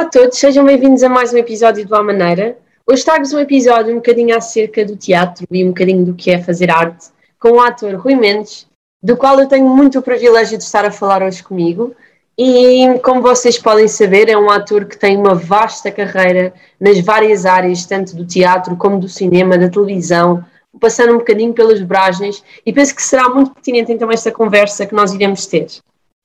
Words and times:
Olá 0.00 0.06
a 0.06 0.10
todos, 0.10 0.38
sejam 0.38 0.64
bem-vindos 0.64 1.02
a 1.02 1.10
mais 1.10 1.30
um 1.30 1.36
episódio 1.36 1.86
do 1.86 1.94
A 1.94 2.02
Maneira. 2.02 2.56
Hoje 2.86 3.04
trago-vos 3.04 3.34
um 3.34 3.38
episódio 3.38 3.92
um 3.92 3.96
bocadinho 3.96 4.34
acerca 4.34 4.82
do 4.82 4.96
teatro 4.96 5.46
e 5.50 5.62
um 5.62 5.68
bocadinho 5.68 6.06
do 6.06 6.14
que 6.14 6.30
é 6.30 6.42
fazer 6.42 6.70
arte, 6.70 7.08
com 7.38 7.50
o 7.50 7.60
ator 7.60 7.96
Rui 7.96 8.14
Mendes, 8.16 8.66
do 9.02 9.14
qual 9.14 9.38
eu 9.38 9.46
tenho 9.46 9.68
muito 9.68 9.98
o 9.98 10.02
privilégio 10.02 10.56
de 10.56 10.64
estar 10.64 10.86
a 10.86 10.90
falar 10.90 11.22
hoje 11.22 11.42
comigo. 11.42 11.94
E, 12.36 12.98
como 13.04 13.20
vocês 13.20 13.58
podem 13.58 13.86
saber, 13.86 14.30
é 14.30 14.38
um 14.38 14.48
ator 14.48 14.86
que 14.86 14.96
tem 14.96 15.18
uma 15.18 15.34
vasta 15.34 15.90
carreira 15.90 16.54
nas 16.80 16.98
várias 17.00 17.44
áreas, 17.44 17.84
tanto 17.84 18.16
do 18.16 18.24
teatro 18.24 18.76
como 18.76 18.98
do 18.98 19.06
cinema, 19.06 19.58
da 19.58 19.68
televisão, 19.68 20.42
passando 20.80 21.12
um 21.12 21.18
bocadinho 21.18 21.52
pelas 21.52 21.82
bragens, 21.82 22.42
e 22.64 22.72
penso 22.72 22.96
que 22.96 23.02
será 23.02 23.28
muito 23.28 23.52
pertinente 23.52 23.92
então 23.92 24.10
esta 24.10 24.32
conversa 24.32 24.86
que 24.86 24.94
nós 24.94 25.12
iremos 25.12 25.46
ter. 25.46 25.66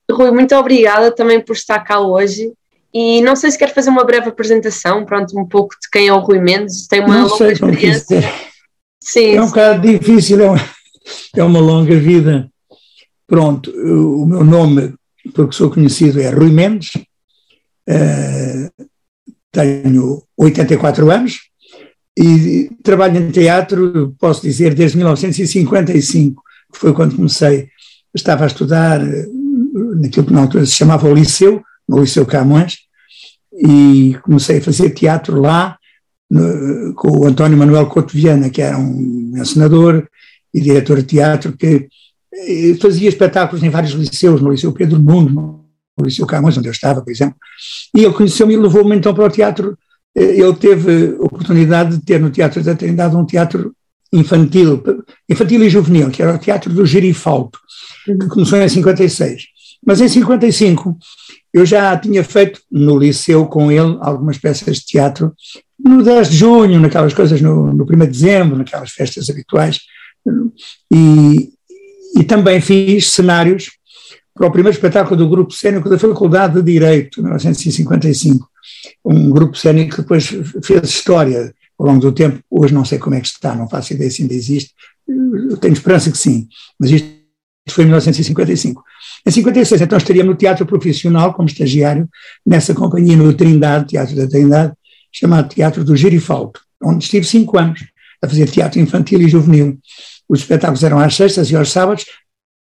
Rui, 0.09 0.31
muito 0.31 0.55
obrigada 0.55 1.11
também 1.11 1.41
por 1.41 1.51
estar 1.51 1.81
cá 1.81 1.99
hoje. 1.99 2.53
E 2.97 3.19
não 3.19 3.35
sei 3.35 3.51
se 3.51 3.57
quer 3.57 3.73
fazer 3.73 3.89
uma 3.89 4.05
breve 4.05 4.29
apresentação, 4.29 5.03
pronto, 5.03 5.37
um 5.37 5.45
pouco 5.45 5.75
de 5.81 5.89
quem 5.91 6.07
é 6.07 6.13
o 6.13 6.19
Rui 6.19 6.39
Mendes, 6.39 6.87
tem 6.87 7.01
uma 7.01 7.13
não 7.13 7.27
longa 7.27 7.37
sei 7.37 7.51
experiência. 7.51 8.21
Sim, 9.03 9.35
é 9.35 9.41
um 9.41 9.47
bocado 9.47 9.85
difícil, 9.85 10.41
é 10.41 10.49
uma, 10.49 10.69
é 11.35 11.43
uma 11.43 11.59
longa 11.59 11.99
vida. 11.99 12.49
Pronto, 13.27 13.69
o 13.69 14.25
meu 14.25 14.45
nome, 14.45 14.93
porque 15.33 15.53
sou 15.53 15.69
conhecido, 15.69 16.21
é 16.21 16.29
Rui 16.29 16.49
Mendes, 16.49 16.91
uh, 17.89 18.85
tenho 19.51 20.23
84 20.37 21.11
anos 21.11 21.49
e 22.17 22.69
trabalho 22.81 23.17
em 23.17 23.29
teatro, 23.29 24.15
posso 24.17 24.41
dizer, 24.41 24.73
desde 24.73 24.95
1955, 24.95 26.41
que 26.71 26.79
foi 26.79 26.93
quando 26.93 27.17
comecei, 27.17 27.67
estava 28.15 28.45
a 28.45 28.47
estudar 28.47 29.01
naquilo 29.97 30.27
que 30.27 30.33
na 30.33 30.43
altura 30.43 30.65
se 30.65 30.71
chamava 30.71 31.09
o 31.09 31.13
Liceu, 31.13 31.61
no 31.87 31.99
Liceu 31.99 32.25
Camões, 32.25 32.84
e 33.57 34.17
comecei 34.23 34.57
a 34.57 34.61
fazer 34.61 34.89
teatro 34.91 35.39
lá 35.39 35.77
no, 36.29 36.93
com 36.95 37.19
o 37.19 37.25
António 37.25 37.57
Manuel 37.57 37.87
Couto 37.87 38.15
Viana, 38.15 38.49
que 38.49 38.61
era 38.61 38.77
um 38.77 39.33
encenador 39.35 40.07
e 40.53 40.61
diretor 40.61 40.97
de 40.97 41.03
teatro, 41.03 41.53
que 41.53 41.87
eh, 42.33 42.75
fazia 42.81 43.09
espetáculos 43.09 43.63
em 43.63 43.69
vários 43.69 43.93
liceus, 43.93 44.41
no 44.41 44.51
Liceu 44.51 44.71
Pedro 44.71 44.99
Nunes, 44.99 45.33
no 45.33 45.65
Liceu 46.01 46.25
Camões, 46.25 46.57
onde 46.57 46.67
eu 46.67 46.71
estava, 46.71 47.01
por 47.01 47.11
exemplo, 47.11 47.35
e 47.93 48.03
ele 48.03 48.13
conheceu-me 48.13 48.53
e 48.53 48.57
levou-me 48.57 48.95
então 48.95 49.13
para 49.13 49.25
o 49.25 49.29
teatro. 49.29 49.77
Eh, 50.15 50.39
ele 50.39 50.55
teve 50.55 51.15
a 51.19 51.23
oportunidade 51.23 51.97
de 51.97 52.05
ter 52.05 52.19
no 52.19 52.29
Teatro 52.29 52.63
da 52.63 52.75
Trindade 52.75 53.15
um 53.15 53.25
teatro 53.25 53.73
infantil, 54.11 54.81
infantil 55.29 55.63
e 55.63 55.69
juvenil, 55.69 56.09
que 56.09 56.21
era 56.21 56.35
o 56.35 56.39
Teatro 56.39 56.73
do 56.73 56.85
Gerifalto, 56.85 57.59
que 58.05 58.27
começou 58.27 58.59
em 58.59 58.69
56. 58.69 59.43
Mas 59.85 60.01
em 60.01 60.07
55 60.07 60.97
eu 61.55 61.65
já 61.65 61.97
tinha 61.97 62.21
feito 62.21 62.59
no 62.69 62.99
liceu 62.99 63.45
com 63.45 63.71
ele 63.71 63.97
algumas 64.01 64.37
peças 64.37 64.75
de 64.75 64.85
teatro, 64.85 65.33
no 65.79 66.03
10 66.03 66.29
de 66.29 66.35
junho, 66.35 66.81
naquelas 66.81 67.13
coisas, 67.13 67.39
no, 67.39 67.73
no 67.73 67.85
1 67.85 67.99
de 67.99 68.07
dezembro, 68.07 68.57
naquelas 68.57 68.91
festas 68.91 69.29
habituais, 69.29 69.79
e, 70.91 71.49
e 72.17 72.23
também 72.25 72.59
fiz 72.59 73.09
cenários 73.09 73.71
para 74.33 74.47
o 74.47 74.51
primeiro 74.51 74.75
espetáculo 74.75 75.15
do 75.15 75.29
Grupo 75.29 75.53
Cênico 75.53 75.89
da 75.89 75.97
Faculdade 75.97 76.55
de 76.55 76.73
Direito, 76.73 77.21
em 77.21 77.23
1955. 77.23 78.49
Um 79.05 79.29
grupo 79.29 79.57
cênico 79.57 79.95
que 79.95 80.01
depois 80.01 80.25
fez 80.61 80.89
história 80.89 81.55
ao 81.79 81.87
longo 81.87 82.01
do 82.01 82.11
tempo. 82.11 82.43
Hoje 82.51 82.73
não 82.73 82.83
sei 82.83 82.99
como 82.99 83.15
é 83.15 83.21
que 83.21 83.27
está, 83.27 83.55
não 83.55 83.69
faço 83.69 83.93
ideia 83.93 84.11
se 84.11 84.23
ainda 84.23 84.33
existe. 84.33 84.73
Eu 85.07 85.55
tenho 85.55 85.73
esperança 85.73 86.11
que 86.11 86.17
sim, 86.17 86.49
mas 86.77 86.91
isto 86.91 87.14
foi 87.69 87.83
em 87.83 87.87
1955. 87.87 88.83
Em 89.25 89.31
56, 89.31 89.81
então, 89.81 89.97
estaria 89.97 90.23
no 90.23 90.35
teatro 90.35 90.65
profissional 90.65 91.33
como 91.33 91.47
estagiário, 91.47 92.07
nessa 92.45 92.73
companhia 92.73 93.17
no 93.17 93.33
Trindade, 93.33 93.87
Teatro 93.87 94.15
da 94.15 94.27
Trindade, 94.27 94.73
chamado 95.11 95.49
Teatro 95.49 95.83
do 95.83 95.95
Girifaldo, 95.95 96.59
onde 96.83 97.03
estive 97.03 97.25
cinco 97.25 97.57
anos 97.57 97.83
a 98.21 98.27
fazer 98.27 98.49
teatro 98.49 98.79
infantil 98.79 99.21
e 99.21 99.27
juvenil. 99.27 99.79
Os 100.27 100.39
espetáculos 100.39 100.83
eram 100.83 100.99
às 100.99 101.15
sextas 101.15 101.49
e 101.49 101.55
aos 101.55 101.71
sábados, 101.71 102.05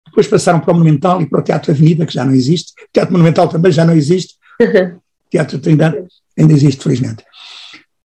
depois 0.06 0.26
passaram 0.26 0.60
para 0.60 0.72
o 0.72 0.76
Monumental 0.76 1.20
e 1.20 1.26
para 1.26 1.40
o 1.40 1.42
Teatro 1.42 1.70
Avenida, 1.70 2.06
que 2.06 2.14
já 2.14 2.24
não 2.24 2.34
existe. 2.34 2.72
O 2.72 2.88
Teatro 2.92 3.12
Monumental 3.12 3.48
também 3.48 3.70
já 3.70 3.84
não 3.84 3.94
existe. 3.94 4.34
O 4.60 5.30
Teatro 5.30 5.58
Trindade 5.58 6.02
ainda 6.38 6.52
existe, 6.54 6.82
felizmente. 6.82 7.22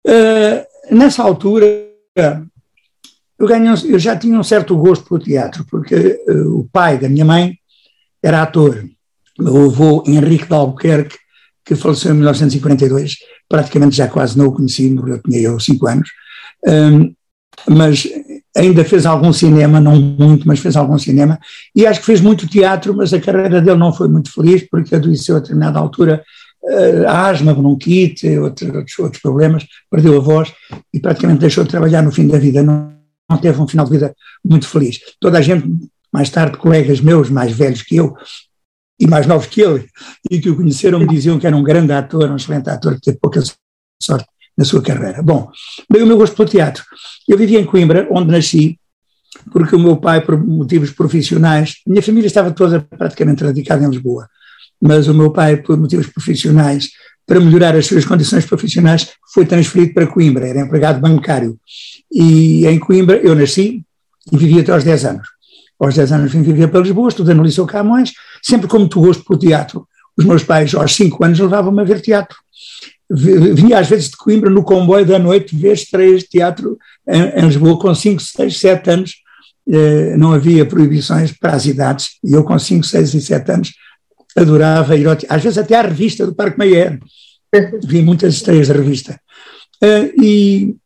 Uh, 0.07 0.95
nessa 0.95 1.23
altura, 1.23 1.67
eu, 3.39 3.47
ganhei, 3.47 3.71
eu, 3.71 3.99
já 3.99 4.17
tinha 4.17 4.39
um 4.39 4.43
certo 4.43 4.77
gosto 4.77 5.07
pelo 5.07 5.21
teatro, 5.21 5.65
porque 5.71 6.21
uh, 6.29 6.59
o 6.59 6.69
pai 6.73 6.99
da 6.99 7.09
minha 7.09 7.25
mãe 7.25 7.59
era 8.23 8.43
ator. 8.43 8.85
Meu 9.39 9.67
avô 9.67 10.03
Henrique 10.07 10.47
de 10.47 10.55
Albuquerque, 10.55 11.17
que 11.65 11.77
faleceu 11.77 12.13
em 12.13 12.17
1942, 12.17 13.17
praticamente 13.49 13.97
já 13.97 14.09
quase 14.09 14.37
não 14.37 14.47
o 14.47 14.53
conheci, 14.53 14.91
morreu, 14.91 15.21
tinha 15.23 15.41
eu 15.41 15.61
cinco 15.61 15.87
anos, 15.87 16.09
um, 16.67 17.15
mas 17.69 18.09
ainda 18.57 18.85
fez 18.85 19.07
algum 19.07 19.33
cinema, 19.33 19.81
não 19.81 19.95
muito, 20.01 20.49
mas 20.49 20.59
fez 20.59 20.77
algum 20.77 20.99
cinema, 20.99 21.39
e 21.77 21.87
acho 21.87 22.01
que 22.01 22.07
fez 22.07 22.21
muito 22.21 22.49
teatro, 22.49 22.97
mas 22.97 23.13
a 23.13 23.21
carreira 23.21 23.61
dele 23.61 23.77
não 23.77 23.93
foi 23.93 24.09
muito 24.09 24.33
feliz, 24.33 24.67
porque 24.69 24.95
adoeceu 24.95 25.37
a 25.37 25.41
determinada 25.41 25.79
altura 25.79 26.25
uh, 26.63 27.09
asma, 27.09 27.55
bronquite, 27.55 28.39
outros, 28.39 28.99
outros 28.99 29.23
problemas, 29.23 29.67
perdeu 29.91 30.17
a 30.17 30.21
voz 30.21 30.53
e 30.93 30.99
praticamente 30.99 31.41
deixou 31.41 31.65
de 31.65 31.71
trabalhar 31.71 32.03
no 32.03 32.11
fim 32.11 32.27
da 32.27 32.39
vida, 32.39 32.63
não, 32.63 32.98
não 33.29 33.39
teve 33.39 33.61
um 33.61 33.69
final 33.69 33.85
de 33.85 33.93
vida 33.93 34.15
muito 34.45 34.67
feliz. 34.67 35.01
Toda 35.21 35.39
a 35.39 35.43
gente 35.43 35.67
mais 36.13 36.31
tarde, 36.31 36.57
colegas 36.57 37.01
meus, 37.01 37.29
mais 37.29 37.53
velhos 37.53 37.83
que 37.83 37.97
eu, 37.97 38.17
e 38.99 39.07
mais 39.07 39.27
novos 39.27 39.47
que 39.47 39.61
ele, 39.61 39.87
e 40.31 40.41
que 40.41 40.51
o 40.51 40.57
conheceram, 40.57 40.99
me 40.99 41.07
diziam 41.07 41.39
que 41.39 41.47
era 41.47 41.57
um 41.57 41.63
grande 41.63 41.93
ator, 41.93 42.31
um 42.31 42.37
excelente 42.37 42.69
ator, 42.69 42.95
que 42.95 43.03
teve 43.03 43.19
pouca 43.19 43.41
sorte 44.03 44.27
na 44.57 44.65
sua 44.65 44.83
carreira. 44.83 45.23
Bom, 45.23 45.51
daí 45.89 46.03
o 46.03 46.07
meu 46.07 46.17
gosto 46.17 46.35
pelo 46.35 46.49
teatro. 46.49 46.83
Eu 47.29 47.39
vivia 47.39 47.61
em 47.61 47.65
Coimbra, 47.65 48.09
onde 48.11 48.33
nasci, 48.33 48.79
porque 49.53 49.77
o 49.77 49.79
meu 49.79 49.97
pai, 49.99 50.25
por 50.25 50.37
motivos 50.37 50.91
profissionais, 50.91 51.77
minha 51.87 52.03
família 52.03 52.27
estava 52.27 52.51
toda 52.51 52.81
praticamente 52.81 53.45
radicada 53.45 53.85
em 53.85 53.91
Lisboa, 53.91 54.29
mas 54.81 55.07
o 55.07 55.15
meu 55.15 55.31
pai, 55.31 55.59
por 55.59 55.77
motivos 55.77 56.09
profissionais, 56.09 56.91
para 57.29 57.39
melhorar 57.39 57.77
as 57.77 57.87
suas 57.87 58.05
condições 58.05 58.45
profissionais, 58.45 59.11
foi 59.33 59.47
transferido 59.47 59.95
para 59.95 60.09
Coimbra, 60.09 60.49
era 60.49 60.61
empregado 60.61 60.99
bancário. 60.99 61.57
E 62.11 62.67
em 62.67 62.79
Coimbra 62.81 63.19
eu 63.19 63.37
nasci 63.37 63.85
e 64.33 64.37
vivi 64.37 64.59
até 64.59 64.73
aos 64.73 64.83
10 64.83 65.05
anos 65.05 65.39
aos 65.79 65.95
10 65.95 66.13
anos 66.13 66.33
vim 66.33 66.43
viver 66.43 66.69
para 66.69 66.81
Lisboa, 66.81 67.09
estudei 67.09 67.35
no 67.35 67.43
Liceu 67.43 67.67
Camões, 67.67 68.13
sempre 68.43 68.67
com 68.67 68.79
muito 68.79 69.01
gosto 69.01 69.25
por 69.25 69.39
teatro. 69.39 69.87
Os 70.17 70.25
meus 70.25 70.43
pais, 70.43 70.75
aos 70.75 70.95
5 70.95 71.25
anos, 71.25 71.39
levavam-me 71.39 71.81
a 71.81 71.85
ver 71.85 72.01
teatro. 72.01 72.37
Vinha 73.09 73.79
às 73.79 73.89
vezes 73.89 74.11
de 74.11 74.17
Coimbra 74.17 74.51
no 74.51 74.65
comboio 74.65 75.07
da 75.07 75.19
noite 75.19 75.57
estreias 75.67 76.23
de 76.23 76.29
teatro 76.29 76.77
em, 77.09 77.23
em 77.41 77.47
Lisboa 77.47 77.79
com 77.79 77.95
5, 77.95 78.21
6, 78.21 78.59
7 78.59 78.91
anos. 78.91 79.13
Eh, 79.71 80.17
não 80.17 80.33
havia 80.33 80.67
proibições 80.67 81.33
para 81.33 81.53
as 81.53 81.67
idades 81.67 82.19
e 82.25 82.33
eu 82.33 82.43
com 82.43 82.59
5, 82.59 82.85
6 82.85 83.15
e 83.15 83.21
7 83.21 83.53
anos 83.53 83.73
adorava 84.37 84.97
ir 84.97 85.07
ao 85.07 85.17
teatro. 85.17 85.37
Às 85.37 85.43
vezes 85.43 85.59
até 85.59 85.77
à 85.77 85.83
revista 85.83 86.27
do 86.27 86.35
Parque 86.35 86.59
Mayer. 86.59 86.99
Vi 87.85 88.03
muitas 88.03 88.35
estreias 88.35 88.69
da 88.69 88.75
revista. 88.75 89.19
Eh, 89.83 90.13
e 90.23 90.77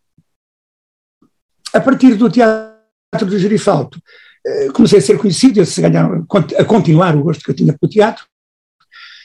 a 1.73 1.81
partir 1.81 2.15
do 2.15 2.31
Teatro 2.31 3.27
do 3.27 3.39
Gerifalto, 3.39 4.01
eh, 4.47 4.69
comecei 4.73 4.99
a 4.99 5.03
ser 5.03 5.19
conhecido, 5.19 5.61
a, 5.61 5.81
ganhar, 5.89 6.09
a 6.59 6.65
continuar 6.65 7.17
o 7.17 7.23
gosto 7.23 7.43
que 7.43 7.51
eu 7.51 7.55
tinha 7.55 7.77
pelo 7.77 7.91
teatro. 7.91 8.25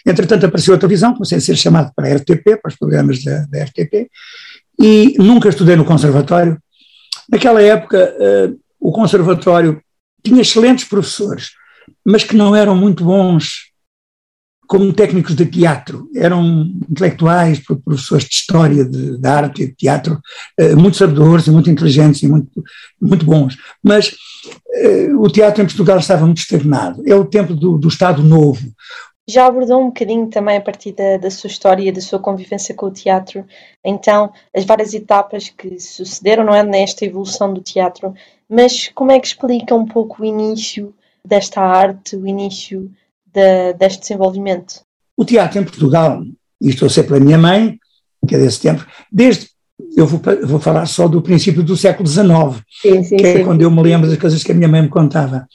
Entretanto, 0.05 0.45
apareceu 0.45 0.73
a 0.73 0.77
televisão, 0.77 1.13
comecei 1.13 1.37
a 1.37 1.41
ser 1.41 1.55
chamado 1.55 1.91
para 1.95 2.07
a 2.07 2.15
RTP, 2.15 2.61
para 2.61 2.69
os 2.69 2.75
programas 2.75 3.23
da, 3.23 3.45
da 3.45 3.63
RTP, 3.65 4.09
e 4.79 5.15
nunca 5.17 5.49
estudei 5.49 5.75
no 5.75 5.83
conservatório. 5.83 6.57
Naquela 7.29 7.61
época, 7.61 8.15
uh, 8.15 8.57
o 8.79 8.91
conservatório 8.91 9.81
tinha 10.23 10.41
excelentes 10.41 10.85
professores, 10.85 11.51
mas 12.05 12.23
que 12.23 12.37
não 12.37 12.55
eram 12.55 12.73
muito 12.73 13.03
bons 13.03 13.66
como 14.67 14.93
técnicos 14.93 15.35
de 15.35 15.45
teatro, 15.45 16.09
eram 16.13 16.43
intelectuais, 16.89 17.59
professores 17.59 18.25
de 18.25 18.35
história, 18.35 18.83
de, 18.83 19.17
de 19.17 19.27
arte 19.27 19.63
e 19.63 19.67
de 19.67 19.73
teatro, 19.73 20.19
eh, 20.57 20.75
muito 20.75 20.97
sabedores 20.97 21.47
e 21.47 21.51
muito 21.51 21.69
inteligentes 21.69 22.21
e 22.21 22.27
muito, 22.27 22.63
muito 23.01 23.25
bons. 23.25 23.57
Mas 23.81 24.13
eh, 24.73 25.09
o 25.15 25.29
teatro 25.29 25.63
em 25.63 25.65
Portugal 25.65 25.97
estava 25.97 26.25
muito 26.25 26.39
estagnado. 26.39 27.01
É 27.07 27.15
o 27.15 27.25
tempo 27.25 27.55
do, 27.55 27.77
do 27.77 27.87
Estado 27.87 28.21
Novo. 28.21 28.61
Já 29.29 29.45
abordou 29.45 29.81
um 29.81 29.87
bocadinho 29.87 30.27
também 30.27 30.57
a 30.57 30.61
partir 30.61 30.93
da, 30.93 31.17
da 31.17 31.29
sua 31.29 31.49
história, 31.49 31.91
da 31.91 31.99
sua 31.99 32.19
convivência 32.19 32.73
com 32.73 32.85
o 32.85 32.91
teatro, 32.91 33.45
então, 33.83 34.31
as 34.55 34.63
várias 34.63 34.93
etapas 34.93 35.49
que 35.49 35.79
sucederam, 35.81 36.45
não 36.45 36.55
é, 36.55 36.63
nesta 36.63 37.03
evolução 37.03 37.53
do 37.53 37.61
teatro, 37.61 38.13
mas 38.49 38.87
como 38.95 39.11
é 39.11 39.19
que 39.19 39.27
explica 39.27 39.75
um 39.75 39.85
pouco 39.85 40.21
o 40.21 40.25
início 40.25 40.93
desta 41.25 41.61
arte, 41.61 42.15
o 42.15 42.25
início 42.25 42.89
de, 43.33 43.73
deste 43.73 44.01
desenvolvimento? 44.01 44.81
O 45.15 45.25
teatro 45.25 45.59
em 45.59 45.63
Portugal, 45.63 46.23
e 46.61 46.69
estou 46.69 46.87
a 46.87 46.89
ser 46.89 47.03
pela 47.03 47.19
minha 47.19 47.37
mãe, 47.37 47.77
que 48.27 48.35
é 48.35 48.39
desse 48.39 48.59
tempo, 48.59 48.85
desde 49.11 49.47
eu 49.95 50.07
vou, 50.07 50.19
vou, 50.43 50.59
falar 50.59 50.85
só 50.85 51.07
do 51.07 51.21
princípio 51.21 51.63
do 51.63 51.77
século 51.77 52.07
XIX, 52.07 52.27
sim, 52.81 53.03
sim, 53.03 53.17
que 53.17 53.25
é 53.25 53.37
sim. 53.37 53.43
quando 53.43 53.61
eu 53.61 53.69
me 53.69 53.81
lembro 53.81 54.09
das 54.09 54.17
coisas 54.17 54.43
que 54.43 54.51
a 54.51 54.55
minha 54.55 54.67
mãe 54.67 54.81
me 54.81 54.89
contava. 54.89 55.47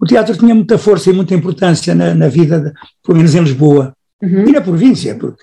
O 0.00 0.06
teatro 0.06 0.36
tinha 0.36 0.54
muita 0.54 0.78
força 0.78 1.10
e 1.10 1.12
muita 1.12 1.34
importância 1.34 1.94
na, 1.94 2.14
na 2.14 2.28
vida, 2.28 2.60
de, 2.60 2.72
pelo 3.04 3.18
menos 3.18 3.34
em 3.34 3.40
Lisboa, 3.40 3.92
uhum. 4.22 4.48
e 4.48 4.52
na 4.52 4.60
província, 4.60 5.14
porque 5.14 5.42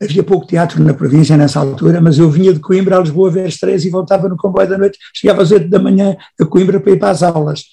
havia 0.00 0.22
pouco 0.22 0.46
teatro 0.46 0.82
na 0.82 0.94
província 0.94 1.36
nessa 1.36 1.60
altura, 1.60 2.00
mas 2.00 2.18
eu 2.18 2.30
vinha 2.30 2.52
de 2.52 2.60
Coimbra 2.60 2.96
a 2.96 3.00
Lisboa 3.00 3.30
ver 3.30 3.46
as 3.46 3.56
três 3.56 3.84
e 3.84 3.90
voltava 3.90 4.28
no 4.28 4.36
comboio 4.36 4.68
da 4.68 4.78
noite, 4.78 4.98
chegava 5.14 5.42
às 5.42 5.50
oito 5.50 5.68
da 5.68 5.78
manhã 5.78 6.16
a 6.40 6.44
Coimbra 6.44 6.80
para 6.80 6.92
ir 6.92 6.98
para 6.98 7.10
as 7.10 7.22
aulas, 7.22 7.64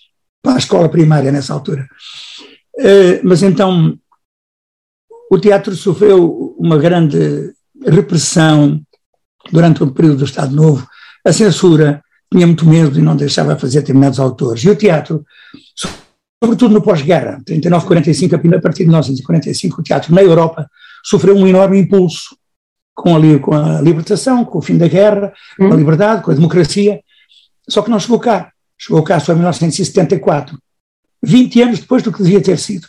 para 0.41 0.55
a 0.55 0.57
escola 0.57 0.89
primária 0.89 1.31
nessa 1.31 1.53
altura. 1.53 1.87
Uh, 2.77 3.19
mas 3.23 3.43
então 3.43 3.97
o 5.29 5.39
teatro 5.39 5.75
sofreu 5.75 6.55
uma 6.57 6.77
grande 6.77 7.53
repressão 7.85 8.81
durante 9.51 9.83
o 9.83 9.91
período 9.91 10.19
do 10.19 10.25
Estado 10.25 10.55
Novo. 10.55 10.87
A 11.25 11.31
censura 11.31 12.03
tinha 12.31 12.47
muito 12.47 12.65
medo 12.65 12.97
e 12.97 13.01
não 13.01 13.15
deixava 13.15 13.57
fazer 13.57 13.81
determinados 13.81 14.19
autores. 14.19 14.63
E 14.63 14.69
o 14.69 14.75
teatro, 14.75 15.23
sobretudo 16.43 16.73
no 16.73 16.81
pós-guerra, 16.81 17.41
39-45, 17.47 18.55
a 18.57 18.61
partir 18.61 18.83
de 18.83 18.89
1945, 18.89 19.81
o 19.81 19.83
teatro 19.83 20.13
na 20.13 20.21
Europa 20.21 20.67
sofreu 21.03 21.35
um 21.35 21.47
enorme 21.47 21.79
impulso 21.79 22.35
com 22.95 23.15
a, 23.15 23.39
com 23.39 23.53
a 23.53 23.81
libertação, 23.81 24.45
com 24.45 24.59
o 24.59 24.61
fim 24.61 24.77
da 24.77 24.87
guerra, 24.87 25.33
com 25.57 25.65
a 25.65 25.69
hum. 25.69 25.77
liberdade, 25.77 26.23
com 26.23 26.31
a 26.31 26.35
democracia, 26.35 27.01
só 27.67 27.81
que 27.81 27.89
não 27.89 27.99
chegou 27.99 28.19
cá. 28.19 28.51
Chegou 28.77 29.03
cá 29.03 29.19
só 29.19 29.31
em 29.31 29.35
1974, 29.35 30.57
20 31.23 31.61
anos 31.61 31.79
depois 31.79 32.03
do 32.03 32.11
que 32.11 32.21
devia 32.21 32.41
ter 32.41 32.57
sido. 32.57 32.87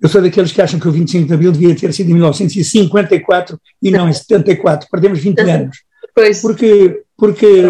Eu 0.00 0.08
sou 0.08 0.20
daqueles 0.20 0.52
que 0.52 0.60
acham 0.60 0.78
que 0.78 0.88
o 0.88 0.92
25 0.92 1.26
de 1.26 1.34
Abril 1.34 1.52
devia 1.52 1.74
ter 1.74 1.92
sido 1.94 2.10
em 2.10 2.14
1954 2.14 3.58
e 3.82 3.90
não 3.90 4.08
em 4.08 4.12
74. 4.12 4.88
Perdemos 4.90 5.18
20 5.20 5.40
anos. 5.40 5.78
Pois. 6.14 6.42
Porque, 6.42 7.02
porque 7.16 7.64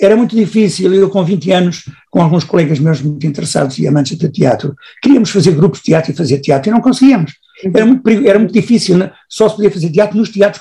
era 0.00 0.16
muito 0.16 0.34
difícil, 0.34 0.92
eu 0.92 1.10
com 1.10 1.24
20 1.24 1.50
anos, 1.52 1.84
com 2.10 2.22
alguns 2.22 2.44
colegas 2.44 2.78
meus 2.78 3.00
muito 3.00 3.26
interessados 3.26 3.78
e 3.78 3.86
amantes 3.86 4.16
de 4.16 4.28
teatro, 4.28 4.74
queríamos 5.02 5.30
fazer 5.30 5.52
grupos 5.52 5.80
de 5.80 5.86
teatro 5.86 6.12
e 6.12 6.14
fazer 6.14 6.38
teatro 6.38 6.70
e 6.70 6.72
não 6.72 6.80
conseguíamos. 6.80 7.34
Era 7.74 7.86
muito, 7.86 8.08
era 8.26 8.38
muito 8.38 8.52
difícil, 8.52 8.98
né? 8.98 9.12
só 9.28 9.48
se 9.48 9.56
podia 9.56 9.70
fazer 9.70 9.90
teatro 9.90 10.18
nos 10.18 10.28
teatros 10.28 10.60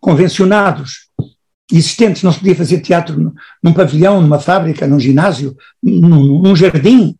convencionados 0.00 1.08
existentes, 1.72 2.22
não 2.22 2.30
se 2.30 2.38
podia 2.38 2.54
fazer 2.54 2.80
teatro 2.80 3.34
num 3.62 3.72
pavilhão, 3.72 4.20
numa 4.20 4.38
fábrica, 4.38 4.86
num 4.86 5.00
ginásio, 5.00 5.56
num, 5.82 6.42
num 6.42 6.54
jardim. 6.54 7.16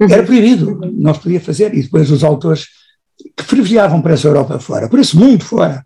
Era 0.00 0.22
proibido, 0.22 0.80
não 0.92 1.12
se 1.14 1.20
podia 1.20 1.40
fazer. 1.40 1.74
E 1.74 1.82
depois 1.82 2.10
os 2.10 2.22
autores 2.22 2.68
que 3.36 3.44
fervilhavam 3.44 4.00
para 4.00 4.14
essa 4.14 4.28
Europa 4.28 4.58
fora, 4.58 4.88
por 4.88 4.98
esse 4.98 5.16
mundo 5.16 5.44
fora, 5.44 5.84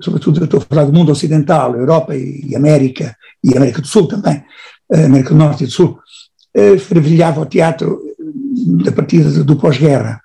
sobretudo 0.00 0.40
eu 0.40 0.44
estou 0.44 0.58
a 0.58 0.62
falar 0.62 0.84
do 0.84 0.92
mundo 0.92 1.12
ocidental, 1.12 1.76
Europa 1.76 2.16
e 2.16 2.54
América, 2.56 3.16
e 3.42 3.56
América 3.56 3.80
do 3.80 3.86
Sul 3.86 4.08
também, 4.08 4.44
América 4.92 5.30
do 5.30 5.36
Norte 5.36 5.64
e 5.64 5.66
do 5.66 5.72
Sul, 5.72 5.98
eh, 6.52 6.78
fervilhava 6.78 7.40
o 7.40 7.46
teatro 7.46 8.00
a 8.86 8.92
partir 8.92 9.22
do 9.44 9.56
pós-guerra. 9.56 10.20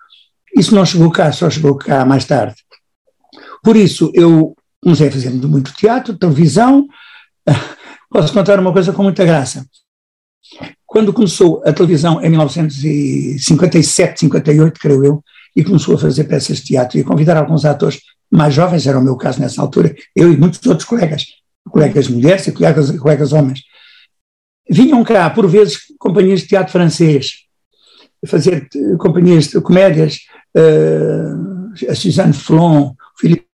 Isso 0.55 0.73
não 0.73 0.85
chegou 0.85 1.11
cá, 1.11 1.31
só 1.31 1.49
chegou 1.49 1.75
cá 1.75 2.05
mais 2.05 2.25
tarde. 2.25 2.55
Por 3.63 3.75
isso, 3.75 4.11
eu 4.13 4.55
comecei 4.81 5.11
fazer 5.11 5.29
muito 5.29 5.73
teatro, 5.73 6.17
televisão. 6.17 6.87
Posso 8.09 8.33
contar 8.33 8.59
uma 8.59 8.73
coisa 8.73 8.91
com 8.91 9.03
muita 9.03 9.25
graça. 9.25 9.65
Quando 10.89 11.13
começou 11.13 11.61
a 11.63 11.71
televisão, 11.71 12.19
em 12.19 12.29
1957, 12.31 14.21
58, 14.21 14.79
creio 14.79 15.05
eu, 15.05 15.23
e 15.55 15.63
começou 15.63 15.93
a 15.93 15.99
fazer 15.99 16.23
peças 16.23 16.57
de 16.57 16.63
teatro 16.63 16.97
e 16.97 17.01
a 17.01 17.03
convidar 17.03 17.37
alguns 17.37 17.63
atores 17.63 18.01
mais 18.29 18.55
jovens, 18.55 18.87
era 18.87 18.97
o 18.97 19.03
meu 19.03 19.15
caso 19.15 19.39
nessa 19.39 19.61
altura, 19.61 19.95
eu 20.15 20.33
e 20.33 20.37
muitos 20.37 20.65
outros 20.65 20.87
colegas, 20.87 21.25
colegas 21.69 22.07
mulheres 22.07 22.47
e 22.47 22.51
colegas, 22.51 22.89
colegas 22.97 23.31
homens, 23.33 23.61
vinham 24.67 25.03
cá, 25.03 25.29
por 25.29 25.47
vezes, 25.47 25.77
companhias 25.99 26.39
de 26.41 26.47
teatro 26.47 26.71
francês, 26.71 27.43
fazer 28.25 28.67
companhias 28.97 29.47
de 29.47 29.61
comédias, 29.61 30.21
uh, 30.57 31.87
a 31.87 31.93
Suzanne 31.93 32.33
Flon, 32.33 32.93
Philippe 33.19 33.48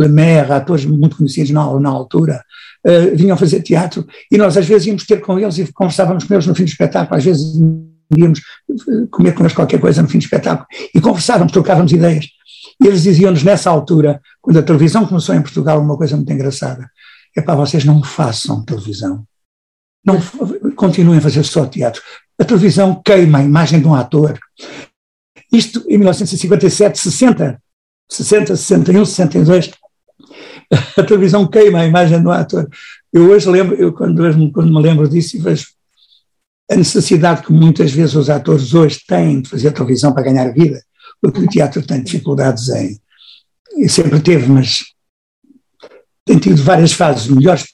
Lemaire, 0.00 0.52
atores 0.52 0.84
muito 0.84 1.16
conhecidos 1.16 1.50
na, 1.50 1.80
na 1.80 1.88
altura, 1.88 2.42
uh, 2.86 3.16
vinham 3.16 3.36
fazer 3.36 3.62
teatro 3.62 4.06
e 4.30 4.36
nós 4.36 4.56
às 4.56 4.66
vezes 4.66 4.86
íamos 4.86 5.04
ter 5.04 5.20
com 5.20 5.38
eles 5.38 5.58
e 5.58 5.72
conversávamos 5.72 6.24
com 6.24 6.34
eles 6.34 6.46
no 6.46 6.54
fim 6.54 6.64
do 6.64 6.68
espetáculo, 6.68 7.16
às 7.16 7.24
vezes 7.24 7.54
íamos 8.16 8.40
comer 9.10 9.32
com 9.32 9.42
eles 9.42 9.52
qualquer 9.52 9.80
coisa 9.80 10.02
no 10.02 10.08
fim 10.08 10.18
do 10.18 10.24
espetáculo 10.24 10.66
e 10.94 11.00
conversávamos, 11.00 11.52
trocávamos 11.52 11.92
ideias. 11.92 12.26
E 12.82 12.86
eles 12.86 13.02
diziam-nos 13.02 13.42
nessa 13.42 13.70
altura, 13.70 14.20
quando 14.40 14.58
a 14.58 14.62
televisão 14.62 15.06
começou 15.06 15.34
em 15.34 15.42
Portugal, 15.42 15.80
uma 15.80 15.96
coisa 15.96 16.16
muito 16.16 16.32
engraçada: 16.32 16.88
é 17.36 17.40
para 17.40 17.54
vocês 17.54 17.84
não 17.84 18.02
façam 18.02 18.64
televisão. 18.64 19.24
Não 20.04 20.20
continuem 20.76 21.18
a 21.18 21.22
fazer 21.22 21.44
só 21.44 21.66
teatro. 21.66 22.02
A 22.38 22.44
televisão 22.44 23.00
queima 23.02 23.38
a 23.38 23.42
imagem 23.42 23.80
de 23.80 23.86
um 23.86 23.94
ator. 23.94 24.38
Isto 25.52 25.84
em 25.88 25.96
1957, 25.96 26.98
60, 26.98 27.62
60, 28.10 28.56
61, 28.56 29.04
62, 29.04 29.70
a 30.96 31.02
televisão 31.02 31.46
queima 31.46 31.80
a 31.80 31.86
imagem 31.86 32.22
do 32.22 32.30
ator. 32.30 32.68
Eu 33.12 33.30
hoje 33.30 33.48
lembro, 33.48 33.74
eu 33.76 33.92
quando, 33.92 34.22
quando 34.52 34.74
me 34.74 34.82
lembro 34.82 35.08
disso 35.08 35.36
e 35.36 35.40
vejo 35.40 35.66
a 36.70 36.76
necessidade 36.76 37.42
que 37.42 37.52
muitas 37.52 37.92
vezes 37.92 38.14
os 38.14 38.30
atores 38.30 38.72
hoje 38.74 39.00
têm 39.06 39.42
de 39.42 39.48
fazer 39.48 39.72
televisão 39.72 40.12
para 40.12 40.24
ganhar 40.24 40.52
vida, 40.52 40.82
porque 41.20 41.40
o 41.40 41.46
teatro 41.46 41.86
tem 41.86 42.02
dificuldades 42.02 42.68
em. 42.70 42.98
E 43.76 43.88
sempre 43.88 44.20
teve, 44.20 44.46
mas 44.46 44.84
tem 46.24 46.38
tido 46.38 46.62
várias 46.62 46.92
fases, 46.92 47.28
melhores, 47.28 47.66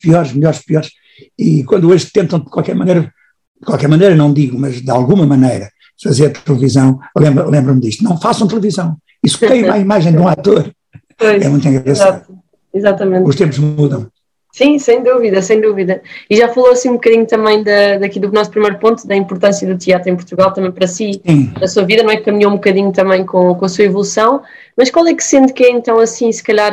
piores, 0.00 0.32
melhores, 0.32 0.60
piores. 0.60 0.90
E 1.38 1.64
quando 1.64 1.88
hoje 1.88 2.10
tentam, 2.10 2.38
de 2.38 2.46
qualquer 2.46 2.74
maneira, 2.74 3.02
de 3.02 3.66
qualquer 3.66 3.88
maneira 3.88 4.14
não 4.16 4.32
digo, 4.32 4.58
mas 4.58 4.80
de 4.80 4.90
alguma 4.90 5.26
maneira, 5.26 5.70
fazer 6.02 6.30
televisão, 6.30 6.98
lembro-me 7.16 7.50
lembro 7.50 7.78
disto, 7.78 8.02
não 8.02 8.18
façam 8.18 8.48
televisão. 8.48 8.96
Isso 9.22 9.38
queima 9.38 9.74
a 9.74 9.78
imagem 9.78 10.12
de 10.12 10.18
um 10.18 10.28
ator. 10.28 10.72
Pois, 11.20 11.44
é 11.44 11.48
muito 11.50 11.68
engraçado. 11.68 12.14
Exato, 12.16 12.38
exatamente. 12.72 13.28
Os 13.28 13.36
tempos 13.36 13.58
mudam. 13.58 14.10
Sim, 14.52 14.78
sem 14.80 15.02
dúvida, 15.02 15.40
sem 15.42 15.60
dúvida. 15.60 16.02
E 16.28 16.36
já 16.36 16.48
falou 16.48 16.72
assim 16.72 16.88
um 16.88 16.94
bocadinho 16.94 17.24
também 17.24 17.62
da, 17.62 17.98
daqui 17.98 18.18
do 18.18 18.32
nosso 18.32 18.50
primeiro 18.50 18.78
ponto, 18.78 19.06
da 19.06 19.14
importância 19.14 19.66
do 19.68 19.78
teatro 19.78 20.10
em 20.10 20.16
Portugal 20.16 20.52
também 20.52 20.72
para 20.72 20.88
si, 20.88 21.20
Sim. 21.24 21.52
na 21.60 21.68
sua 21.68 21.84
vida, 21.84 22.02
não 22.02 22.10
é? 22.10 22.16
que 22.16 22.24
Caminhou 22.24 22.50
um 22.50 22.56
bocadinho 22.56 22.90
também 22.90 23.24
com, 23.24 23.54
com 23.54 23.64
a 23.64 23.68
sua 23.68 23.84
evolução, 23.84 24.42
mas 24.76 24.90
qual 24.90 25.06
é 25.06 25.14
que 25.14 25.22
sente 25.22 25.52
que 25.52 25.64
é 25.64 25.70
então 25.70 25.98
assim, 26.00 26.32
se 26.32 26.42
calhar, 26.42 26.72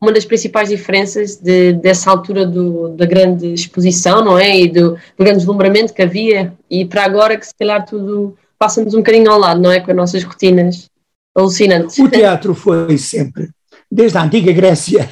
uma 0.00 0.10
das 0.10 0.24
principais 0.24 0.70
diferenças 0.70 1.36
de, 1.36 1.74
dessa 1.74 2.10
altura 2.10 2.46
do, 2.46 2.88
da 2.90 3.04
grande 3.04 3.52
exposição, 3.52 4.24
não 4.24 4.38
é? 4.38 4.60
E 4.60 4.68
do, 4.68 4.92
do 4.92 4.98
grande 5.18 5.38
deslumbramento 5.38 5.92
que 5.92 6.02
havia 6.02 6.54
e 6.70 6.86
para 6.86 7.04
agora 7.04 7.36
que 7.36 7.46
se 7.46 7.54
calhar 7.54 7.84
tudo 7.84 8.34
passa-nos 8.58 8.94
um 8.94 8.98
bocadinho 8.98 9.30
ao 9.30 9.38
lado, 9.38 9.60
não 9.60 9.70
é? 9.70 9.80
Com 9.80 9.90
as 9.90 9.96
nossas 9.96 10.24
rotinas 10.24 10.88
alucinantes. 11.36 11.98
O 11.98 12.08
teatro 12.08 12.54
foi 12.54 12.96
sempre, 12.96 13.50
desde 13.90 14.18
a 14.18 14.24
antiga 14.24 14.52
Grécia 14.52 15.10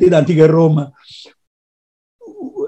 e 0.00 0.08
da 0.08 0.20
antiga 0.20 0.46
Roma, 0.46 0.92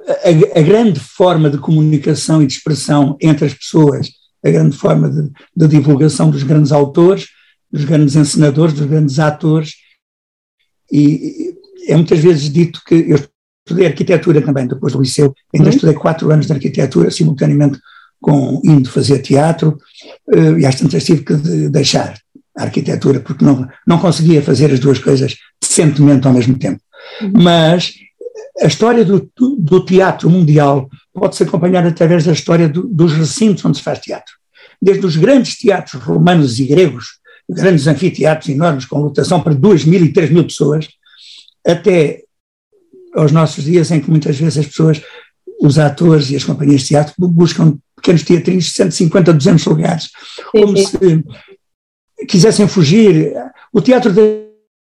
a, 0.06 0.58
a, 0.58 0.62
grande 0.62 1.00
forma 1.00 1.48
de 1.48 1.58
comunicação 1.58 2.42
e 2.42 2.46
de 2.46 2.52
expressão 2.52 3.16
entre 3.20 3.46
as 3.46 3.54
pessoas, 3.54 4.10
a 4.44 4.50
grande 4.50 4.76
forma 4.76 5.08
de, 5.08 5.30
de 5.56 5.68
divulgação 5.68 6.30
dos 6.30 6.42
grandes 6.42 6.72
autores, 6.72 7.28
dos 7.72 7.84
grandes 7.84 8.14
encenadores, 8.14 8.74
dos 8.74 8.86
grandes 8.86 9.18
atores, 9.18 9.74
e 10.92 11.54
é 11.88 11.96
muitas 11.96 12.18
vezes 12.18 12.52
dito 12.52 12.82
que 12.86 12.94
eu 12.94 13.18
estudei 13.66 13.86
arquitetura 13.86 14.42
também 14.42 14.66
depois 14.66 14.92
do 14.92 15.00
liceu, 15.00 15.34
ainda 15.54 15.68
uhum. 15.68 15.74
estudei 15.74 15.94
quatro 15.94 16.30
anos 16.30 16.46
de 16.46 16.52
arquitetura, 16.52 17.10
simultaneamente 17.10 17.78
com 18.20 18.60
indo 18.64 18.90
fazer 18.90 19.20
teatro, 19.20 19.78
uh, 20.28 20.58
e 20.58 20.66
às 20.66 20.74
tantas 20.76 21.04
tive 21.04 21.24
que 21.24 21.34
deixar 21.68 22.18
a 22.56 22.62
arquitetura, 22.62 23.20
porque 23.20 23.44
não, 23.44 23.68
não 23.86 23.98
conseguia 23.98 24.42
fazer 24.42 24.72
as 24.72 24.80
duas 24.80 24.98
coisas 24.98 25.36
decentemente 25.60 26.26
ao 26.26 26.32
mesmo 26.32 26.58
tempo. 26.58 26.80
Uhum. 27.20 27.32
Mas 27.42 27.94
a 28.60 28.66
história 28.66 29.04
do, 29.04 29.30
do, 29.58 29.84
teatro 29.84 30.30
mundial 30.30 30.88
pode 31.12 31.36
ser 31.36 31.44
acompanhada 31.44 31.88
através 31.88 32.24
da 32.24 32.32
história 32.32 32.68
do, 32.68 32.86
dos 32.86 33.12
recintos 33.12 33.64
onde 33.64 33.78
se 33.78 33.82
faz 33.82 33.98
teatro. 33.98 34.32
Desde 34.80 35.04
os 35.04 35.16
grandes 35.16 35.56
teatros 35.58 36.02
romanos 36.02 36.60
e 36.60 36.66
gregos, 36.66 37.18
grandes 37.48 37.86
anfiteatros 37.86 38.48
enormes 38.48 38.84
com 38.84 39.00
lotação 39.00 39.42
para 39.42 39.54
2 39.54 39.84
mil 39.84 40.04
e 40.04 40.12
3 40.12 40.30
mil 40.30 40.44
pessoas, 40.44 40.88
até 41.66 42.22
aos 43.14 43.32
nossos 43.32 43.64
dias 43.64 43.90
em 43.90 44.00
que 44.00 44.10
muitas 44.10 44.36
vezes 44.36 44.58
as 44.58 44.66
pessoas, 44.66 45.02
os 45.60 45.78
atores 45.78 46.30
e 46.30 46.36
as 46.36 46.44
companhias 46.44 46.82
de 46.82 46.88
teatro 46.88 47.14
buscam 47.18 47.78
pequenos 47.96 48.22
teatrinhos 48.22 48.64
de 48.64 48.70
150, 48.70 49.32
200 49.32 49.64
lugares, 49.66 50.10
como 50.52 50.76
se 50.76 51.24
quisessem 52.24 52.66
fugir. 52.66 53.32
O 53.72 53.80
teatro 53.80 54.12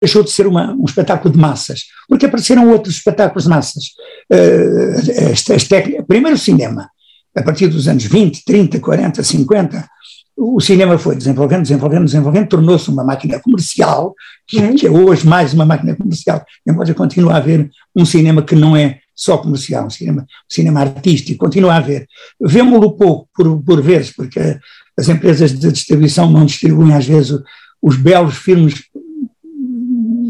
deixou 0.01 0.23
de 0.23 0.31
ser 0.31 0.47
uma, 0.47 0.73
um 0.73 0.85
espetáculo 0.85 1.33
de 1.33 1.39
massas, 1.39 1.85
porque 2.07 2.25
apareceram 2.25 2.69
outros 2.69 2.95
espetáculos 2.95 3.45
de 3.45 3.49
massas. 3.49 3.83
Uh, 4.31 5.31
as, 5.31 5.49
as 5.49 5.67
primeiro 6.05 6.35
o 6.35 6.39
cinema, 6.39 6.89
a 7.35 7.41
partir 7.41 7.67
dos 7.67 7.87
anos 7.87 8.03
20, 8.03 8.43
30, 8.43 8.79
40, 8.79 9.23
50, 9.23 9.89
o 10.35 10.59
cinema 10.59 10.97
foi 10.97 11.15
desenvolvendo, 11.15 11.61
desenvolvendo, 11.61 12.05
desenvolvendo, 12.05 12.47
tornou-se 12.47 12.89
uma 12.89 13.03
máquina 13.03 13.39
comercial, 13.39 14.15
que, 14.47 14.57
uhum. 14.57 14.75
que, 14.75 14.87
é 14.87 14.91
hoje 14.91 15.27
mais 15.27 15.53
uma 15.53 15.65
máquina 15.65 15.95
comercial, 15.95 16.43
embora 16.67 16.93
continue 16.93 17.31
a 17.31 17.37
haver 17.37 17.69
um 17.95 18.05
cinema 18.05 18.41
que 18.41 18.55
não 18.55 18.75
é 18.75 18.99
só 19.15 19.37
comercial, 19.37 19.85
um 19.85 19.89
cinema, 19.89 20.23
um 20.23 20.25
cinema 20.53 20.81
artístico, 20.81 21.45
continua 21.45 21.73
a 21.73 21.77
haver. 21.77 22.07
Vemo-lo 22.41 22.93
pouco, 22.93 23.29
por, 23.33 23.61
por 23.61 23.81
vezes, 23.81 24.11
porque 24.11 24.57
as 24.97 25.09
empresas 25.09 25.57
de 25.57 25.71
distribuição 25.71 26.29
não 26.29 26.45
distribuem 26.45 26.93
às 26.93 27.05
vezes 27.05 27.39
os 27.81 27.95
belos 27.97 28.37
filmes 28.37 28.83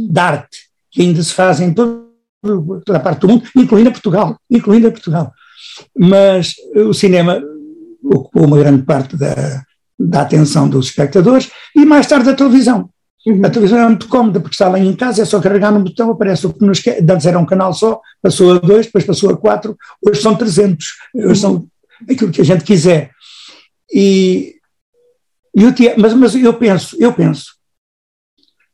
de 0.09 0.19
arte 0.19 0.57
que 0.91 1.01
ainda 1.01 1.21
se 1.23 1.33
faz 1.33 1.59
em 1.59 1.73
todo, 1.73 2.07
toda 2.85 2.97
a 2.97 3.01
parte 3.01 3.21
do 3.21 3.27
mundo, 3.27 3.43
incluindo 3.55 3.89
a 3.89 3.91
Portugal, 3.91 4.37
incluindo 4.49 4.87
a 4.87 4.91
Portugal. 4.91 5.33
Mas 5.97 6.53
o 6.75 6.93
cinema 6.93 7.41
ocupou 8.03 8.45
uma 8.45 8.57
grande 8.57 8.83
parte 8.83 9.17
da, 9.17 9.63
da 9.99 10.21
atenção 10.21 10.69
dos 10.69 10.87
espectadores 10.87 11.49
e 11.75 11.85
mais 11.85 12.05
tarde 12.05 12.29
a 12.29 12.35
televisão. 12.35 12.89
Uhum. 13.25 13.41
A 13.43 13.49
televisão 13.49 13.79
é 13.79 13.87
muito 13.87 14.07
cómoda 14.07 14.39
porque 14.39 14.53
está 14.53 14.67
lá 14.67 14.77
em 14.77 14.93
casa, 14.93 15.21
é 15.21 15.25
só 15.25 15.39
carregar 15.39 15.71
no 15.71 15.79
botão, 15.79 16.11
aparece 16.11 16.45
o 16.45 16.53
que 16.53 16.65
nos 16.65 16.79
quer. 16.79 17.01
Antes 17.09 17.25
era 17.25 17.39
um 17.39 17.45
canal 17.45 17.73
só, 17.73 17.99
passou 18.21 18.53
a 18.53 18.59
dois, 18.59 18.85
depois 18.85 19.05
passou 19.05 19.31
a 19.31 19.37
quatro, 19.37 19.77
hoje 20.05 20.21
são 20.21 20.35
300, 20.35 20.87
hoje 21.15 21.27
uhum. 21.27 21.35
são 21.35 21.67
aquilo 22.09 22.31
que 22.31 22.41
a 22.41 22.45
gente 22.45 22.63
quiser. 22.63 23.11
E, 23.93 24.55
e 25.55 25.65
o 25.65 25.71
teatro, 25.71 26.01
mas, 26.01 26.13
mas 26.15 26.35
eu 26.35 26.53
penso, 26.55 26.97
eu 26.99 27.13
penso 27.13 27.53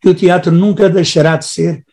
que 0.02 0.08
o 0.08 0.16
teatro 0.16 0.50
nunca 0.50 0.90
deixará 0.90 1.36
de 1.36 1.46
ser, 1.46 1.86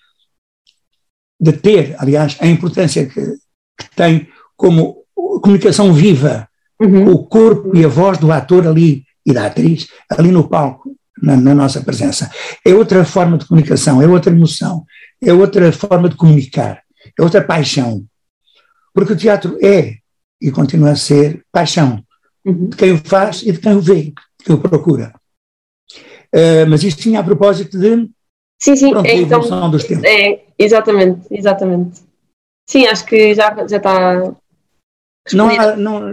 de 1.40 1.52
ter, 1.52 1.96
aliás, 1.98 2.36
a 2.40 2.46
importância 2.46 3.04
que, 3.04 3.20
que 3.20 3.96
tem 3.96 4.28
como 4.56 5.04
comunicação 5.42 5.92
viva, 5.92 6.48
uhum. 6.80 7.10
o 7.10 7.26
corpo 7.26 7.76
e 7.76 7.84
a 7.84 7.88
voz 7.88 8.16
do 8.16 8.30
ator 8.30 8.64
ali 8.64 9.04
e 9.26 9.32
da 9.32 9.46
atriz 9.46 9.88
ali 10.08 10.30
no 10.30 10.48
palco, 10.48 10.96
na, 11.20 11.36
na, 11.36 11.52
nossa 11.52 11.82
presença. 11.82 12.30
É 12.64 12.72
outra 12.72 13.04
forma 13.04 13.36
de 13.38 13.46
comunicação, 13.46 14.00
é 14.00 14.06
outra 14.06 14.32
emoção, 14.32 14.84
é 15.20 15.32
outra 15.32 15.72
forma 15.72 16.08
de 16.08 16.14
comunicar, 16.14 16.80
é 17.18 17.22
outra 17.22 17.42
paixão. 17.42 18.06
Porque 18.94 19.14
o 19.14 19.16
teatro 19.16 19.58
é 19.60 19.96
e 20.40 20.52
continua 20.52 20.92
a 20.92 20.96
ser 20.96 21.42
paixão 21.50 22.05
uhum. 22.46 22.68
de 22.68 22.76
quem 22.76 22.92
o 22.92 22.98
faz 22.98 23.42
e 23.42 23.52
de 23.52 23.58
quem 23.58 23.74
o 23.74 23.80
vê, 23.80 24.02
de 24.04 24.44
quem 24.44 24.54
o 24.54 24.60
procura. 24.60 25.12
Uh, 26.34 26.66
mas 26.68 26.82
isto 26.82 27.02
tinha 27.02 27.20
a 27.20 27.24
propósito 27.24 27.78
de 27.78 28.08
sim, 28.60 28.76
sim, 28.76 28.90
pronto, 28.90 29.06
é, 29.06 29.16
então, 29.16 29.38
evolução 29.38 29.70
dos 29.70 29.84
tempos. 29.84 30.04
É, 30.04 30.44
exatamente, 30.58 31.26
exatamente. 31.30 32.00
Sim, 32.68 32.86
acho 32.86 33.04
que 33.06 33.34
já, 33.34 33.54
já 33.66 33.76
está. 33.76 34.34
Não 35.32 35.48
há, 35.48 35.76
não, 35.76 36.12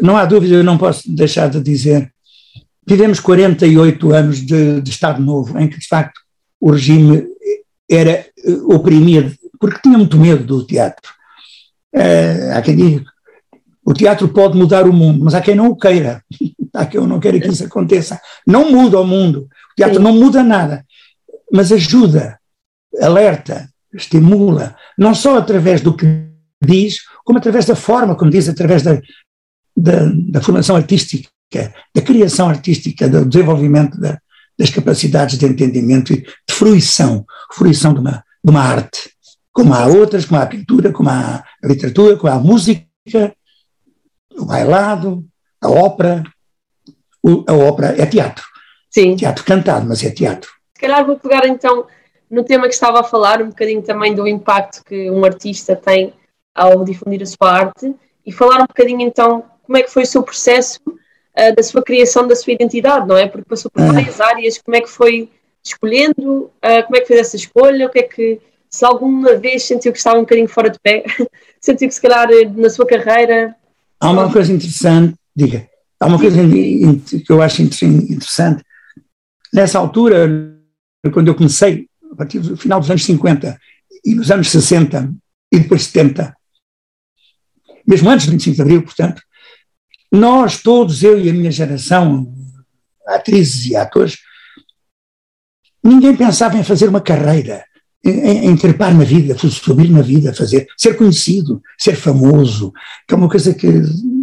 não 0.00 0.16
há 0.16 0.24
dúvida, 0.24 0.54
eu 0.54 0.64
não 0.64 0.78
posso 0.78 1.12
deixar 1.12 1.48
de 1.48 1.60
dizer 1.60 2.14
Vivemos 2.86 3.18
48 3.18 4.12
anos 4.12 4.44
de, 4.44 4.80
de, 4.80 4.90
Estado 4.90 5.22
Novo, 5.22 5.58
em 5.58 5.68
que, 5.68 5.78
de 5.78 5.88
facto, 5.88 6.20
o 6.60 6.70
regime 6.70 7.26
era 7.90 8.10
eh, 8.10 8.52
oprimia, 8.66 9.32
porque 9.58 9.80
tinha 9.82 9.96
muito 9.96 10.18
medo 10.18 10.44
do 10.44 10.66
teatro. 10.66 11.10
Uh, 11.94 12.52
há 12.52 12.60
quem 12.60 12.76
diga 12.76 13.04
o 13.84 13.92
teatro 13.92 14.28
pode 14.28 14.56
mudar 14.56 14.86
o 14.86 14.92
mundo, 14.92 15.24
mas 15.24 15.34
há 15.34 15.40
quem 15.40 15.54
não 15.54 15.68
o 15.68 15.76
queira. 15.76 16.22
há 16.72 16.86
quem 16.86 17.06
não 17.06 17.20
queira 17.20 17.40
que 17.40 17.48
isso 17.48 17.64
aconteça. 17.64 18.20
Não 18.46 18.70
muda 18.70 19.00
o 19.00 19.06
mundo. 19.06 19.48
O 19.72 19.74
teatro 19.76 19.98
Sim. 19.98 20.02
não 20.02 20.12
muda 20.12 20.42
nada, 20.42 20.84
mas 21.52 21.70
ajuda, 21.72 22.38
alerta, 23.00 23.68
estimula, 23.92 24.76
não 24.96 25.14
só 25.14 25.38
através 25.38 25.80
do 25.80 25.96
que 25.96 26.06
diz, 26.64 26.98
como 27.24 27.38
através 27.38 27.66
da 27.66 27.76
forma, 27.76 28.14
como 28.14 28.30
diz, 28.30 28.48
através 28.48 28.82
da, 28.82 29.00
da, 29.76 30.10
da 30.28 30.40
formação 30.40 30.76
artística 30.76 31.28
da 31.94 32.02
criação 32.02 32.48
artística, 32.48 33.08
do 33.08 33.24
desenvolvimento 33.24 33.98
da, 33.98 34.18
das 34.58 34.70
capacidades 34.70 35.38
de 35.38 35.46
entendimento 35.46 36.12
e 36.12 36.22
de 36.22 36.54
fruição, 36.54 37.24
fruição 37.52 37.92
de 37.92 38.00
uma, 38.00 38.24
de 38.42 38.50
uma 38.50 38.60
arte, 38.60 39.10
como 39.52 39.72
há 39.72 39.86
outras, 39.86 40.24
como 40.24 40.40
há 40.40 40.44
a 40.44 40.48
pintura, 40.48 40.92
como 40.92 41.08
há 41.08 41.44
a 41.62 41.66
literatura, 41.66 42.16
como 42.16 42.32
há 42.32 42.36
a 42.36 42.40
música, 42.40 42.84
o 44.36 44.44
bailado, 44.44 45.24
a 45.60 45.70
ópera. 45.70 46.22
O, 47.22 47.44
a 47.46 47.54
ópera 47.54 48.00
é 48.00 48.06
teatro. 48.06 48.44
Sim. 48.90 49.16
Teatro 49.16 49.44
cantado, 49.44 49.86
mas 49.86 50.04
é 50.04 50.10
teatro. 50.10 50.50
Se 50.74 50.80
calhar 50.80 51.04
vou 51.04 51.18
pegar 51.18 51.46
então 51.46 51.86
no 52.30 52.44
tema 52.44 52.68
que 52.68 52.74
estava 52.74 53.00
a 53.00 53.04
falar, 53.04 53.42
um 53.42 53.48
bocadinho 53.48 53.82
também 53.82 54.14
do 54.14 54.26
impacto 54.26 54.84
que 54.84 55.10
um 55.10 55.24
artista 55.24 55.74
tem 55.74 56.12
ao 56.54 56.84
difundir 56.84 57.22
a 57.22 57.26
sua 57.26 57.50
arte 57.50 57.94
e 58.24 58.32
falar 58.32 58.56
um 58.56 58.66
bocadinho 58.66 59.00
então 59.00 59.44
como 59.62 59.78
é 59.78 59.82
que 59.82 59.90
foi 59.90 60.02
o 60.02 60.06
seu 60.06 60.22
processo 60.22 60.80
uh, 60.86 61.54
da 61.56 61.62
sua 61.62 61.82
criação 61.82 62.26
da 62.26 62.36
sua 62.36 62.52
identidade, 62.52 63.08
não 63.08 63.16
é? 63.16 63.26
Porque 63.26 63.48
passou 63.48 63.70
por 63.70 63.82
é. 63.82 63.86
várias 63.86 64.20
áreas, 64.20 64.58
como 64.58 64.76
é 64.76 64.80
que 64.80 64.88
foi 64.88 65.30
escolhendo, 65.64 66.44
uh, 66.44 66.84
como 66.84 66.96
é 66.96 67.00
que 67.00 67.06
fez 67.06 67.20
essa 67.20 67.36
escolha, 67.36 67.86
o 67.86 67.90
que 67.90 67.98
é 67.98 68.02
que, 68.02 68.40
se 68.68 68.84
alguma 68.84 69.34
vez 69.34 69.64
sentiu 69.64 69.92
que 69.92 69.98
estava 69.98 70.18
um 70.18 70.22
bocadinho 70.22 70.48
fora 70.48 70.68
de 70.68 70.78
pé, 70.78 71.04
sentiu 71.60 71.88
que 71.88 71.94
se 71.94 72.02
calhar 72.02 72.28
na 72.54 72.70
sua 72.70 72.86
carreira... 72.86 73.56
Há 74.04 74.10
uma 74.10 74.30
coisa 74.30 74.52
interessante, 74.52 75.14
diga, 75.34 75.66
há 75.98 76.06
uma 76.06 76.18
coisa 76.18 76.38
que 77.24 77.32
eu 77.32 77.40
acho 77.40 77.62
interessante, 77.62 78.62
nessa 79.50 79.78
altura, 79.78 80.28
quando 81.10 81.28
eu 81.28 81.34
comecei, 81.34 81.88
a 82.12 82.14
partir 82.14 82.38
do 82.38 82.54
final 82.54 82.80
dos 82.80 82.90
anos 82.90 83.02
50 83.02 83.58
e 84.04 84.14
nos 84.14 84.30
anos 84.30 84.50
60 84.50 85.10
e 85.50 85.58
depois 85.58 85.84
70, 85.84 86.36
mesmo 87.88 88.10
antes 88.10 88.26
do 88.26 88.32
25 88.32 88.56
de 88.56 88.62
Abril, 88.62 88.82
portanto, 88.82 89.22
nós 90.12 90.60
todos, 90.60 91.02
eu 91.02 91.18
e 91.18 91.30
a 91.30 91.32
minha 91.32 91.50
geração, 91.50 92.30
atrizes 93.06 93.64
e 93.64 93.74
atores, 93.74 94.18
ninguém 95.82 96.14
pensava 96.14 96.58
em 96.58 96.62
fazer 96.62 96.90
uma 96.90 97.00
carreira, 97.00 97.64
em, 98.04 98.46
em 98.48 98.56
trepar 98.56 98.94
na 98.94 99.04
vida, 99.04 99.36
subir 99.38 99.90
na 99.90 100.02
vida, 100.02 100.34
fazer, 100.34 100.66
ser 100.76 100.96
conhecido, 100.96 101.62
ser 101.78 101.96
famoso, 101.96 102.72
que 103.08 103.14
é 103.14 103.16
uma 103.16 103.28
coisa 103.28 103.54
que 103.54 103.68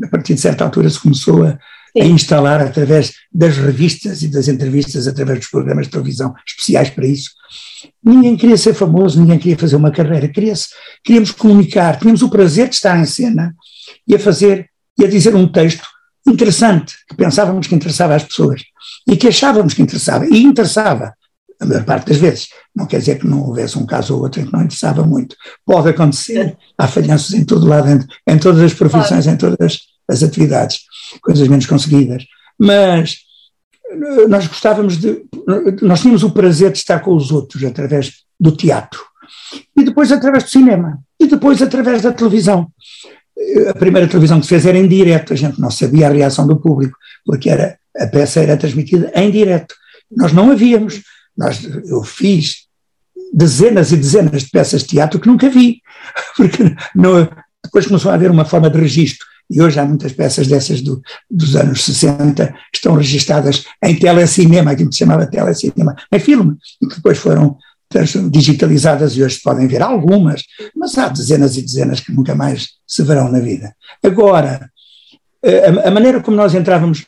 a 0.03 0.07
partir 0.07 0.35
de 0.35 0.41
certa 0.41 0.63
altura 0.63 0.89
se 0.89 0.99
começou 0.99 1.43
a, 1.43 1.57
a 1.97 2.05
instalar 2.05 2.61
através 2.61 3.13
das 3.33 3.57
revistas 3.57 4.21
e 4.21 4.27
das 4.27 4.47
entrevistas, 4.47 5.07
através 5.07 5.39
dos 5.39 5.49
programas 5.49 5.87
de 5.87 5.91
televisão 5.91 6.33
especiais 6.47 6.89
para 6.89 7.07
isso. 7.07 7.31
Ninguém 8.03 8.37
queria 8.37 8.57
ser 8.57 8.73
famoso, 8.73 9.19
ninguém 9.19 9.39
queria 9.39 9.57
fazer 9.57 9.75
uma 9.75 9.91
carreira, 9.91 10.27
queria 10.27 10.53
queríamos 11.03 11.31
comunicar, 11.31 11.97
tínhamos 11.97 12.21
o 12.21 12.29
prazer 12.29 12.69
de 12.69 12.75
estar 12.75 12.99
em 12.99 13.05
cena 13.05 13.55
e 14.07 14.15
a 14.15 14.19
fazer 14.19 14.69
e 14.99 15.05
a 15.05 15.07
dizer 15.07 15.35
um 15.35 15.47
texto 15.47 15.83
interessante, 16.27 16.93
que 17.09 17.15
pensávamos 17.15 17.65
que 17.65 17.73
interessava 17.73 18.15
às 18.15 18.23
pessoas 18.23 18.61
e 19.09 19.17
que 19.17 19.27
achávamos 19.27 19.73
que 19.73 19.81
interessava, 19.81 20.27
e 20.27 20.43
interessava, 20.43 21.13
a 21.61 21.65
maior 21.65 21.85
parte 21.85 22.09
das 22.09 22.17
vezes. 22.17 22.49
Não 22.75 22.85
quer 22.85 22.99
dizer 22.99 23.19
que 23.19 23.27
não 23.27 23.45
houvesse 23.45 23.77
um 23.77 23.85
caso 23.85 24.15
ou 24.15 24.23
outro 24.23 24.41
em 24.41 24.45
que 24.45 24.53
não 24.53 24.61
interessava 24.61 25.03
muito. 25.03 25.35
Pode 25.65 25.89
acontecer, 25.89 26.57
há 26.77 26.87
falhanços 26.87 27.33
em 27.33 27.45
todo 27.45 27.67
lado, 27.67 27.89
em, 27.89 28.33
em 28.33 28.37
todas 28.37 28.61
as 28.61 28.73
profissões, 28.73 29.27
em 29.27 29.37
todas 29.37 29.79
as 30.09 30.23
atividades, 30.23 30.81
coisas 31.21 31.47
menos 31.47 31.65
conseguidas. 31.65 32.25
Mas 32.59 33.17
eh, 33.89 34.27
nós 34.27 34.47
gostávamos 34.47 34.97
de. 34.97 35.23
Nós 35.81 36.01
tínhamos 36.01 36.23
o 36.23 36.31
prazer 36.31 36.71
de 36.71 36.79
estar 36.79 36.99
com 36.99 37.15
os 37.15 37.31
outros 37.31 37.63
através 37.63 38.23
do 38.39 38.51
teatro, 38.51 38.99
e 39.77 39.83
depois 39.83 40.11
através 40.11 40.43
do 40.43 40.49
cinema, 40.49 40.99
e 41.19 41.27
depois 41.27 41.61
através 41.61 42.01
da 42.01 42.11
televisão 42.11 42.71
a 43.69 43.73
primeira 43.73 44.07
televisão 44.07 44.39
que 44.39 44.45
se 44.45 44.49
fez 44.49 44.65
era 44.65 44.77
em 44.77 44.87
direto, 44.87 45.33
a 45.33 45.35
gente 45.35 45.59
não 45.59 45.71
sabia 45.71 46.07
a 46.07 46.11
reação 46.11 46.45
do 46.45 46.59
público, 46.59 46.97
porque 47.25 47.49
era, 47.49 47.77
a 47.97 48.07
peça 48.07 48.41
era 48.41 48.57
transmitida 48.57 49.11
em 49.15 49.31
direto. 49.31 49.75
Nós 50.15 50.33
não 50.33 50.51
havíamos, 50.51 51.01
nós, 51.37 51.63
eu 51.85 52.03
fiz 52.03 52.67
dezenas 53.33 53.91
e 53.91 53.97
dezenas 53.97 54.43
de 54.43 54.49
peças 54.49 54.81
de 54.81 54.89
teatro 54.89 55.19
que 55.19 55.27
nunca 55.27 55.49
vi, 55.49 55.81
porque 56.35 56.75
não, 56.95 57.29
depois 57.63 57.87
começou 57.87 58.11
a 58.11 58.15
haver 58.15 58.31
uma 58.31 58.45
forma 58.45 58.69
de 58.69 58.79
registro, 58.79 59.25
e 59.49 59.61
hoje 59.61 59.79
há 59.79 59.85
muitas 59.85 60.13
peças 60.13 60.47
dessas 60.47 60.81
do, 60.81 61.01
dos 61.29 61.55
anos 61.55 61.83
60 61.83 62.47
que 62.47 62.77
estão 62.77 62.95
registadas 62.95 63.65
em 63.83 63.97
telecinema, 63.97 64.75
que 64.75 64.85
se 64.85 64.99
chamava 64.99 65.27
telecinema, 65.27 65.95
em 66.11 66.19
filme, 66.19 66.55
e 66.81 66.87
que 66.87 66.95
depois 66.95 67.17
foram 67.17 67.57
digitalizadas 68.29 69.17
e 69.17 69.23
hoje 69.23 69.41
podem 69.43 69.67
ver 69.67 69.81
algumas, 69.81 70.43
mas 70.73 70.97
há 70.97 71.09
dezenas 71.09 71.57
e 71.57 71.61
dezenas 71.61 71.99
que 71.99 72.13
nunca 72.13 72.33
mais 72.33 72.69
se 72.87 73.03
verão 73.03 73.29
na 73.29 73.39
vida. 73.39 73.75
Agora, 74.01 74.71
eh, 75.43 75.67
a, 75.67 75.89
a 75.89 75.91
maneira 75.91 76.21
como 76.21 76.37
nós 76.37 76.55
entrávamos, 76.55 77.05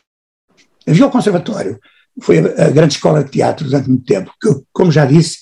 havia 0.86 1.06
o 1.06 1.10
conservatório, 1.10 1.78
foi 2.20 2.38
a, 2.38 2.70
grande 2.70 2.94
escola 2.94 3.24
de 3.24 3.30
teatro 3.30 3.66
durante 3.66 3.88
muito 3.88 4.04
tempo, 4.04 4.32
que, 4.40 4.48
como 4.72 4.92
já 4.92 5.04
disse, 5.04 5.38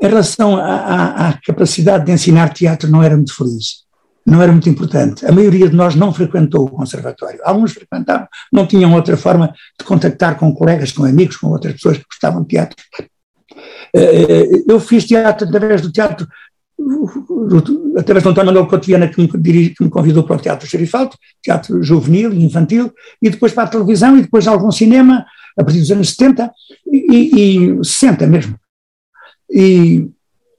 em 0.00 0.08
relação 0.08 0.56
à, 0.56 1.38
capacidade 1.44 2.06
de 2.06 2.12
ensinar 2.12 2.52
teatro 2.52 2.90
não 2.90 3.02
era 3.02 3.16
muito 3.16 3.34
feliz, 3.34 3.84
não 4.26 4.40
era 4.42 4.50
muito 4.50 4.68
importante. 4.68 5.26
A 5.26 5.32
maioria 5.32 5.68
de 5.68 5.76
nós 5.76 5.94
não 5.94 6.12
frequentou 6.12 6.64
o 6.64 6.70
conservatório. 6.70 7.38
Alguns 7.44 7.72
frequentaram, 7.72 8.26
não 8.52 8.66
tinham 8.66 8.94
outra 8.94 9.16
forma 9.16 9.54
de 9.78 9.84
contactar 9.84 10.36
com 10.36 10.54
colegas, 10.54 10.90
com 10.92 11.04
amigos, 11.04 11.36
com 11.36 11.48
outras 11.48 11.74
pessoas 11.74 11.98
que 11.98 12.04
gostavam 12.04 12.42
de 12.42 12.48
teatro 12.48 12.76
eh, 13.94 14.62
eu 14.68 14.78
fiz 14.80 15.04
teatro 15.04 15.48
através 15.48 15.80
do 15.80 15.90
teatro, 15.90 16.26
através 17.96 18.22
do 18.22 18.30
António 18.30 18.52
Manuel 18.52 18.66
Cotiana, 18.66 19.08
que 19.08 19.20
me, 19.20 19.28
dirige, 19.40 19.70
que 19.70 19.84
me 19.84 19.90
convidou 19.90 20.24
para 20.24 20.36
o 20.36 20.40
Teatro 20.40 20.68
Xerifalto, 20.68 21.16
teatro 21.42 21.82
juvenil 21.82 22.32
e 22.32 22.44
infantil, 22.44 22.92
e 23.22 23.30
depois 23.30 23.52
para 23.52 23.64
a 23.64 23.68
televisão, 23.68 24.16
e 24.16 24.22
depois 24.22 24.46
algum 24.46 24.70
cinema, 24.70 25.24
a 25.58 25.64
partir 25.64 25.80
dos 25.80 25.90
anos 25.90 26.10
70 26.10 26.50
e, 26.86 27.76
e 27.76 27.84
60 27.84 28.26
mesmo. 28.26 28.58
E, 29.50 30.08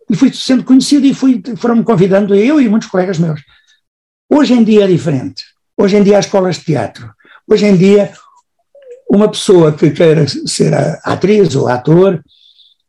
e 0.09 0.15
fui 0.15 0.31
sendo 0.33 0.63
conhecido 0.63 1.05
e 1.05 1.13
fui, 1.13 1.41
foram-me 1.55 1.83
convidando, 1.83 2.35
eu 2.35 2.59
e 2.59 2.67
muitos 2.67 2.89
colegas 2.89 3.17
meus. 3.17 3.41
Hoje 4.29 4.53
em 4.53 4.63
dia 4.63 4.85
é 4.85 4.87
diferente. 4.87 5.43
Hoje 5.77 5.97
em 5.97 6.03
dia 6.03 6.17
há 6.17 6.19
escolas 6.19 6.57
de 6.57 6.65
teatro. 6.65 7.11
Hoje 7.49 7.65
em 7.65 7.75
dia, 7.75 8.11
uma 9.09 9.29
pessoa 9.29 9.73
que 9.73 9.91
queira 9.91 10.25
ser 10.27 10.73
atriz 11.03 11.55
ou 11.55 11.67
ator, 11.67 12.23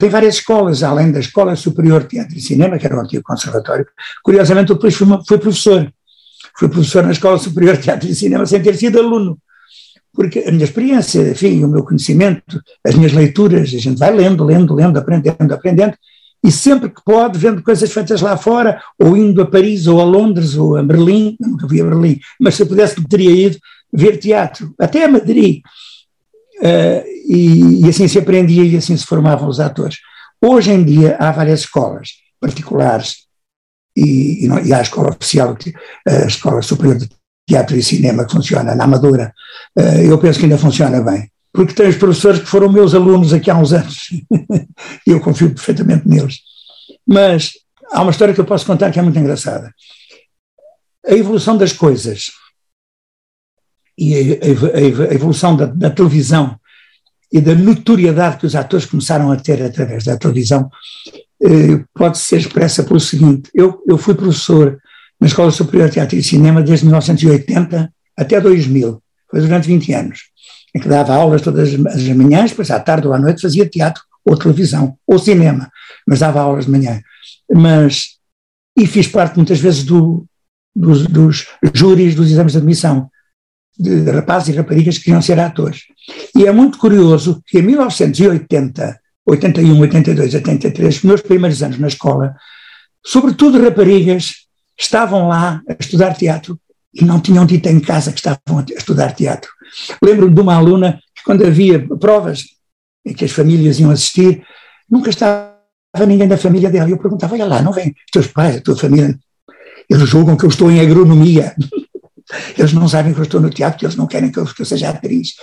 tem 0.03 0.11
várias 0.11 0.35
escolas, 0.35 0.83
além 0.83 1.13
da 1.13 1.21
Escola 1.21 1.55
Superior 1.55 2.03
de 2.03 2.09
Teatro 2.09 2.37
e 2.37 2.41
Cinema, 2.41 2.77
que 2.77 2.85
era 2.85 2.97
o 2.97 3.01
antigo 3.01 3.23
conservatório. 3.23 3.87
Curiosamente, 4.25 4.75
depois 4.75 4.97
fui, 4.97 5.07
fui 5.29 5.39
professor. 5.39 5.93
Fui 6.59 6.69
professor 6.69 7.05
na 7.05 7.13
Escola 7.13 7.39
Superior 7.39 7.77
de 7.77 7.85
Teatro 7.85 8.09
e 8.09 8.15
Cinema 8.17 8.45
sem 8.45 8.61
ter 8.61 8.75
sido 8.75 8.99
aluno. 8.99 9.39
Porque 10.13 10.41
a 10.41 10.51
minha 10.51 10.65
experiência, 10.65 11.31
enfim, 11.31 11.63
o 11.63 11.69
meu 11.69 11.85
conhecimento, 11.85 12.61
as 12.85 12.97
minhas 12.97 13.13
leituras, 13.13 13.73
a 13.73 13.79
gente 13.79 13.97
vai 13.97 14.13
lendo, 14.13 14.43
lendo, 14.43 14.75
lendo, 14.75 14.99
aprendendo, 14.99 15.55
aprendendo, 15.55 15.95
e 16.45 16.51
sempre 16.51 16.89
que 16.89 17.01
pode, 17.05 17.39
vendo 17.39 17.63
coisas 17.63 17.93
feitas 17.93 18.21
lá 18.21 18.37
fora, 18.37 18.83
ou 18.99 19.17
indo 19.17 19.41
a 19.41 19.47
Paris, 19.47 19.87
ou 19.87 20.01
a 20.01 20.05
Londres, 20.05 20.57
ou 20.57 20.77
a 20.77 20.83
Berlim, 20.83 21.37
eu 21.41 21.49
nunca 21.49 21.69
fui 21.69 21.81
a 21.81 21.85
Berlim, 21.85 22.19
mas 22.41 22.57
se 22.57 22.65
eu 22.65 22.67
pudesse, 22.67 23.01
teria 23.05 23.31
ido 23.31 23.57
ver 23.93 24.17
teatro, 24.17 24.75
até 24.81 25.05
a 25.05 25.09
Madrid. 25.09 25.61
Uh, 26.63 27.03
e, 27.27 27.85
e, 27.85 27.89
assim 27.89 28.07
se 28.07 28.19
aprendia 28.19 28.65
e 28.65 28.77
assim 28.77 28.97
se 28.97 29.05
formavam 29.05 29.49
os 29.49 29.59
atores. 29.59 29.97
Hoje 30.41 30.71
em 30.71 30.85
dia 30.85 31.17
há 31.19 31.33
várias 31.33 31.61
escolas 31.61 32.11
particulares 32.41 33.27
e, 33.97 34.45
e, 34.45 34.49
não, 34.49 34.61
e 34.61 34.73
há 34.73 34.79
a 34.79 34.83
escola 34.83 35.11
oficial, 35.11 35.57
a 36.07 36.27
Escola 36.27 36.63
Superior 36.63 36.97
de 36.97 37.09
Teatro 37.49 37.77
e 37.77 37.83
Cinema, 37.83 38.25
que 38.25 38.33
funciona 38.33 38.75
na 38.77 38.85
Amadora. 38.85 39.35
Uh, 39.77 40.03
eu 40.03 40.19
penso 40.19 40.39
que 40.39 40.45
ainda 40.45 40.57
funciona 40.57 41.01
bem, 41.03 41.29
porque 41.53 41.75
tem 41.75 41.89
os 41.89 41.97
professores 41.97 42.41
que 42.41 42.47
foram 42.47 42.71
meus 42.71 42.95
alunos 42.95 43.33
aqui 43.33 43.51
há 43.51 43.57
uns 43.57 43.73
anos 43.73 44.09
e 45.07 45.11
eu 45.11 45.21
confio 45.21 45.51
perfeitamente 45.51 46.09
neles. 46.09 46.39
Mas 47.05 47.53
há 47.91 48.03
uma 48.03 48.13
história 48.13 48.33
que 48.33 48.41
eu 48.41 48.45
posso 48.45 48.65
contar 48.65 48.93
que 48.93 49.01
é 49.01 49.03
muito 49.03 49.19
engraçada. 49.19 49.75
A 51.05 51.13
evolução 51.13 51.57
das 51.57 51.73
coisas 51.73 52.31
e 53.97 54.15
a, 54.15 55.15
evolução 55.15 55.57
da, 55.57 55.67
da, 55.67 55.91
televisão 55.91 56.57
e 57.33 57.41
da 57.41 57.55
notoriedade 57.55 58.39
que 58.39 58.47
os 58.47 58.55
atores 58.55 58.87
começaram 58.87 59.31
a 59.31 59.37
ter 59.37 59.63
através 59.63 60.05
da 60.05 60.17
televisão 60.17 60.71
eh, 61.43 61.85
pode 61.95 62.19
ser 62.19 62.39
expressa 62.39 62.85
pelo 62.85 63.01
seguinte: 63.01 63.51
eu, 63.55 63.83
eu 63.87 63.99
fui 63.99 64.15
professor 64.15 64.79
na 65.21 65.27
Escola 65.27 65.51
Superior 65.51 65.89
de 65.89 65.95
Teatro 65.95 66.17
e 66.17 66.23
Cinema 66.23 66.63
desde 66.63 66.85
1980 66.85 67.93
até 68.17 68.41
2000, 68.41 69.03
foi 69.31 69.41
durante 69.41 69.67
20 69.67 69.93
anos, 69.93 70.21
em 70.75 70.81
que 70.81 70.89
dava 70.89 71.15
aulas 71.15 71.43
todas 71.43 71.73
as 71.73 72.09
manhãs, 72.09 72.51
depois 72.51 72.71
à 72.71 72.79
tarde 72.79 73.07
ou 73.07 73.15
à 73.15 73.19
noite 73.19 73.41
fazia 73.41 73.69
teatro 73.69 74.03
ou 74.25 74.37
televisão 74.37 74.97
ou 75.07 75.19
cinema, 75.19 75.71
mas 76.07 76.21
dava 76.21 76.41
aulas 76.41 76.67
de 76.67 76.71
manhã. 76.71 77.01
Mas, 77.51 78.19
e 78.79 78.87
fiz 78.87 79.07
parte 79.07 79.37
muitas 79.37 79.59
vezes 79.59 79.85
do, 79.85 80.27
dos, 80.75 81.07
dos 81.07 81.47
júris 81.75 82.15
dos 82.15 82.31
exames 82.31 82.53
de 82.53 82.59
admissão 82.59 83.11
de 83.79 84.11
rapazes 84.11 84.49
e 84.49 84.57
raparigas 84.57 84.99
que 84.99 85.05
queriam 85.05 85.23
ser 85.23 85.39
atores. 85.41 85.83
E 86.37 86.47
é 86.47 86.53
muito 86.53 86.79
curioso 86.79 87.43
que 87.47 87.59
em 87.59 87.63
1980, 87.63 89.01
81, 89.27 89.81
82, 89.81 90.35
83, 90.35 90.97
os 90.97 91.03
meus 91.03 91.21
primeiros 91.23 91.63
anos 91.63 91.79
na 91.79 91.89
escola, 91.89 92.35
sobretudo 93.05 93.63
raparigas, 93.63 94.47
estavam 94.79 95.29
lá 95.29 95.63
a 95.69 95.77
estudar 95.79 96.15
teatro 96.15 96.59
e 96.95 97.05
não 97.05 97.21
tinham 97.21 97.47
dito 97.47 97.69
em 97.69 97.81
casa 97.81 98.13
que 98.13 98.19
estavam 98.19 98.59
a 98.59 98.65
estudar 98.77 99.15
teatro. 99.15 99.51
Lembro-me 100.03 100.35
de 100.35 100.41
uma 100.41 100.55
aluna 100.55 101.01
que, 101.15 101.23
quando 101.25 101.47
havia 101.47 101.87
provas 101.99 102.45
em 103.05 103.15
que 103.15 103.25
as 103.25 103.31
famílias 103.31 103.81
iam 103.81 103.91
assistir, 103.91 104.45
nunca 104.91 105.11
estava 105.11 105.53
ninguém 106.07 106.29
da 106.29 106.37
família 106.37 106.71
dela. 106.71 106.89
E 106.89 106.93
eu 106.93 106.99
perguntava: 106.99 107.35
Olha 107.35 107.47
lá, 107.47 107.63
não 107.63 107.73
vem 107.73 107.89
os 107.89 108.11
teus 108.13 108.27
pais, 108.27 108.57
a 108.57 108.61
tua 108.61 108.77
família? 108.77 109.19
Eles 109.89 110.09
julgam 110.09 110.37
que 110.37 110.45
eu 110.45 110.49
estou 110.49 110.71
em 110.71 110.81
agronomia. 110.81 111.55
Eles 112.57 112.73
não 112.73 112.89
sabem 112.89 113.13
que 113.13 113.21
eu 113.21 113.25
estou 113.25 113.41
no 113.41 113.51
teatro, 113.51 113.79
que 113.79 113.85
eles 113.85 113.97
não 113.97 114.07
querem 114.07 114.31
que 114.31 114.39
eu, 114.39 114.45
que 114.45 114.63
eu 114.63 114.67
seja 114.67 114.91
atriz. 114.91 115.35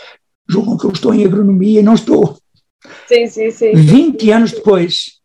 Julgam 0.47 0.77
que 0.77 0.85
eu 0.85 0.91
estou 0.91 1.13
em 1.13 1.25
agronomia 1.25 1.79
e 1.79 1.83
não 1.83 1.93
estou. 1.93 2.37
Sim, 3.07 3.27
sim, 3.27 3.51
sim. 3.51 3.73
20 3.73 4.31
anos 4.31 4.51
depois, 4.51 5.19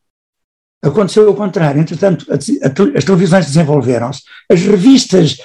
aconteceu 0.82 1.28
o 1.28 1.34
contrário. 1.34 1.80
Entretanto, 1.80 2.26
as 2.30 3.04
televisões 3.04 3.46
desenvolveram-se, 3.46 4.22
as 4.50 4.60
revistas 4.62 5.38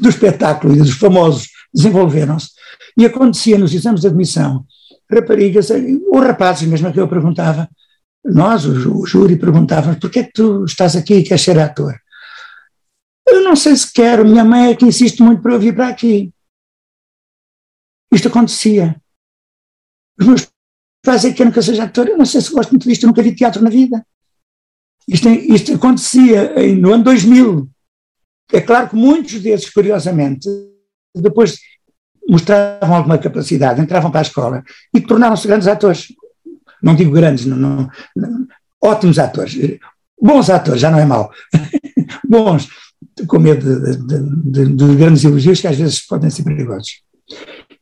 do 0.00 0.08
espetáculo 0.08 0.74
e 0.74 0.78
dos 0.78 0.92
famosos 0.92 1.48
desenvolveram-se, 1.72 2.50
e 2.96 3.06
acontecia 3.06 3.56
nos 3.58 3.72
exames 3.72 4.00
de 4.00 4.08
admissão, 4.08 4.64
raparigas, 5.10 5.68
ou 5.70 6.20
rapazes 6.20 6.68
mesmo 6.68 6.92
que 6.92 7.00
eu 7.00 7.08
perguntava, 7.08 7.68
nós, 8.24 8.64
o, 8.64 9.00
o 9.00 9.06
júri, 9.06 9.36
perguntávamos, 9.36 9.98
porquê 9.98 10.20
é 10.20 10.24
que 10.24 10.32
tu 10.32 10.64
estás 10.64 10.96
aqui 10.96 11.14
e 11.14 11.22
queres 11.22 11.42
ser 11.42 11.58
ator? 11.58 11.94
Eu 13.30 13.42
não 13.42 13.54
sei 13.54 13.76
se 13.76 13.92
quero, 13.92 14.24
minha 14.24 14.44
mãe 14.44 14.70
é 14.70 14.76
que 14.76 14.84
insiste 14.84 15.22
muito 15.22 15.42
para 15.42 15.54
eu 15.54 15.60
vir 15.60 15.74
para 15.74 15.88
aqui. 15.88 16.32
Isto 18.12 18.28
acontecia. 18.28 19.00
Os 20.18 20.26
meus 20.26 20.48
pais 21.04 21.24
é 21.24 21.30
que 21.30 21.36
querem 21.36 21.52
que 21.52 21.58
eu 21.58 21.62
seja 21.62 21.84
ator, 21.84 22.08
eu 22.08 22.16
não 22.16 22.24
sei 22.24 22.40
se 22.40 22.52
gosto 22.52 22.70
muito 22.70 22.88
disto, 22.88 23.04
eu 23.04 23.08
nunca 23.08 23.22
vi 23.22 23.34
teatro 23.34 23.62
na 23.62 23.70
vida. 23.70 24.04
Isto, 25.06 25.28
isto 25.28 25.74
acontecia 25.74 26.54
no 26.76 26.92
ano 26.92 27.04
2000. 27.04 27.68
É 28.52 28.60
claro 28.60 28.88
que 28.88 28.96
muitos 28.96 29.40
desses, 29.40 29.70
curiosamente, 29.70 30.48
depois 31.14 31.58
mostravam 32.28 32.96
alguma 32.96 33.18
capacidade, 33.18 33.80
entravam 33.80 34.10
para 34.10 34.20
a 34.20 34.22
escola 34.22 34.64
e 34.94 35.00
tornaram-se 35.00 35.46
grandes 35.46 35.68
atores. 35.68 36.08
Não 36.82 36.94
digo 36.94 37.10
grandes, 37.10 37.44
não, 37.44 37.56
não, 37.56 37.90
não, 38.16 38.46
ótimos 38.82 39.18
atores. 39.18 39.54
Bons 40.20 40.50
atores, 40.50 40.80
já 40.80 40.90
não 40.90 40.98
é 40.98 41.04
mau. 41.04 41.30
Bons 42.28 42.68
com 43.26 43.38
medo 43.38 43.80
de, 43.80 43.96
de, 43.96 44.66
de, 44.66 44.72
de, 44.74 44.96
grandes 44.96 45.24
elogios 45.24 45.60
que 45.60 45.66
às 45.66 45.76
vezes 45.76 46.00
podem 46.06 46.30
ser 46.30 46.42
perigosos. 46.44 47.02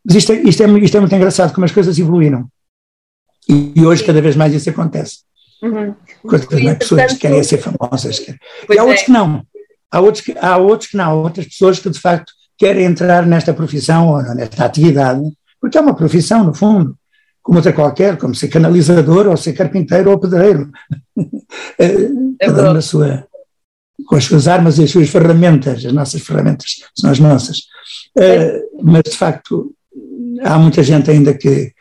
Mas 0.05 0.17
isto 0.17 0.33
é, 0.33 0.37
isto 0.43 0.63
é, 0.63 0.79
isto 0.79 0.97
é 0.97 1.01
muito 1.01 1.15
engraçado, 1.15 1.53
como 1.55 1.65
as 1.65 1.73
coisas 1.73 1.99
evoluíram. 1.99 2.49
E, 3.49 3.73
e 3.77 3.87
hoje 3.87 4.05
cada 4.05 4.21
vez 4.21 4.37
mais 4.37 4.55
isso 4.55 4.71
acontece. 4.71 5.19
Uhum. 5.63 5.95
Coisas 6.23 6.63
mais 6.63 6.79
pessoas 6.79 7.13
que 7.13 7.19
querem 7.19 7.43
ser 7.43 7.59
famosas. 7.59 8.19
Querem. 8.19 8.41
E 8.71 8.79
há 8.79 8.83
outros 8.83 9.03
é. 9.03 9.05
que 9.07 9.13
não. 9.13 9.43
Há 9.91 10.01
outros 10.01 10.25
que, 10.25 10.37
há 10.39 10.57
outros 10.57 10.91
que 10.91 10.97
não. 10.97 11.11
Há 11.11 11.15
outras 11.15 11.47
pessoas 11.47 11.79
que 11.79 11.91
de 11.91 12.01
facto 12.01 12.33
querem 12.59 12.85
entrar 12.85 13.27
nesta 13.27 13.53
profissão 13.53 14.09
ou 14.09 14.23
nesta 14.35 14.65
atividade, 14.65 15.23
porque 15.61 15.77
é 15.77 15.81
uma 15.81 15.95
profissão, 15.95 16.45
no 16.45 16.55
fundo, 16.55 16.97
como 17.43 17.59
outra 17.59 17.73
qualquer, 17.73 18.17
como 18.17 18.35
ser 18.35 18.49
canalizador 18.49 19.27
ou 19.27 19.37
ser 19.37 19.53
carpinteiro 19.53 20.11
ou 20.11 20.19
pedreiro. 20.19 20.71
É 21.79 21.99
cada 22.47 22.75
na 22.75 22.81
sua, 22.81 23.27
com 24.07 24.17
as 24.17 24.25
suas 24.25 24.49
armas 24.49 24.79
e 24.79 24.85
as 24.85 24.91
suas 24.91 25.09
ferramentas, 25.11 25.85
as 25.85 25.93
nossas 25.93 26.23
ferramentas 26.23 26.77
são 26.95 27.11
as 27.11 27.19
nossas. 27.19 27.59
Uh, 28.17 28.83
mas, 28.83 29.03
de 29.03 29.17
facto, 29.17 29.75
há 30.43 30.59
muita 30.59 30.83
gente 30.83 31.11
ainda 31.11 31.35
que 31.35 31.73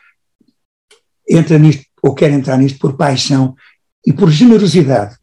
entra 1.28 1.58
nisto 1.58 1.84
ou 2.02 2.14
quer 2.14 2.30
entrar 2.30 2.56
nisto 2.58 2.78
por 2.78 2.96
paixão 2.96 3.54
e 4.06 4.12
por 4.12 4.30
generosidade. 4.30 5.16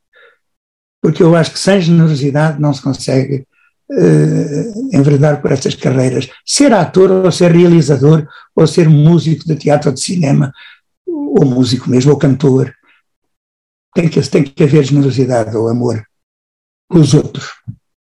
Porque 1.02 1.22
eu 1.22 1.36
acho 1.36 1.52
que 1.52 1.60
sem 1.60 1.80
generosidade 1.82 2.60
não 2.60 2.74
se 2.74 2.82
consegue 2.82 3.46
uh, 3.92 4.96
enveredar 4.96 5.42
por 5.42 5.52
estas 5.52 5.76
carreiras. 5.76 6.30
Ser 6.46 6.74
ator 6.74 7.12
ou 7.12 7.32
ser 7.32 7.52
realizador 7.52 8.28
ou 8.56 8.66
ser 8.66 8.90
músico 8.90 9.46
de 9.46 9.56
teatro 9.56 9.90
ou 9.90 9.94
de 9.94 10.02
cinema, 10.02 10.54
ou 11.06 11.46
músico 11.46 11.90
mesmo, 11.90 12.12
ou 12.12 12.18
cantor, 12.18 12.74
tem 13.94 14.08
que, 14.08 14.22
tem 14.30 14.44
que 14.44 14.64
haver 14.64 14.84
generosidade 14.86 15.56
ou 15.56 15.68
amor 15.68 16.04
os 17.00 17.14
outros. 17.14 17.52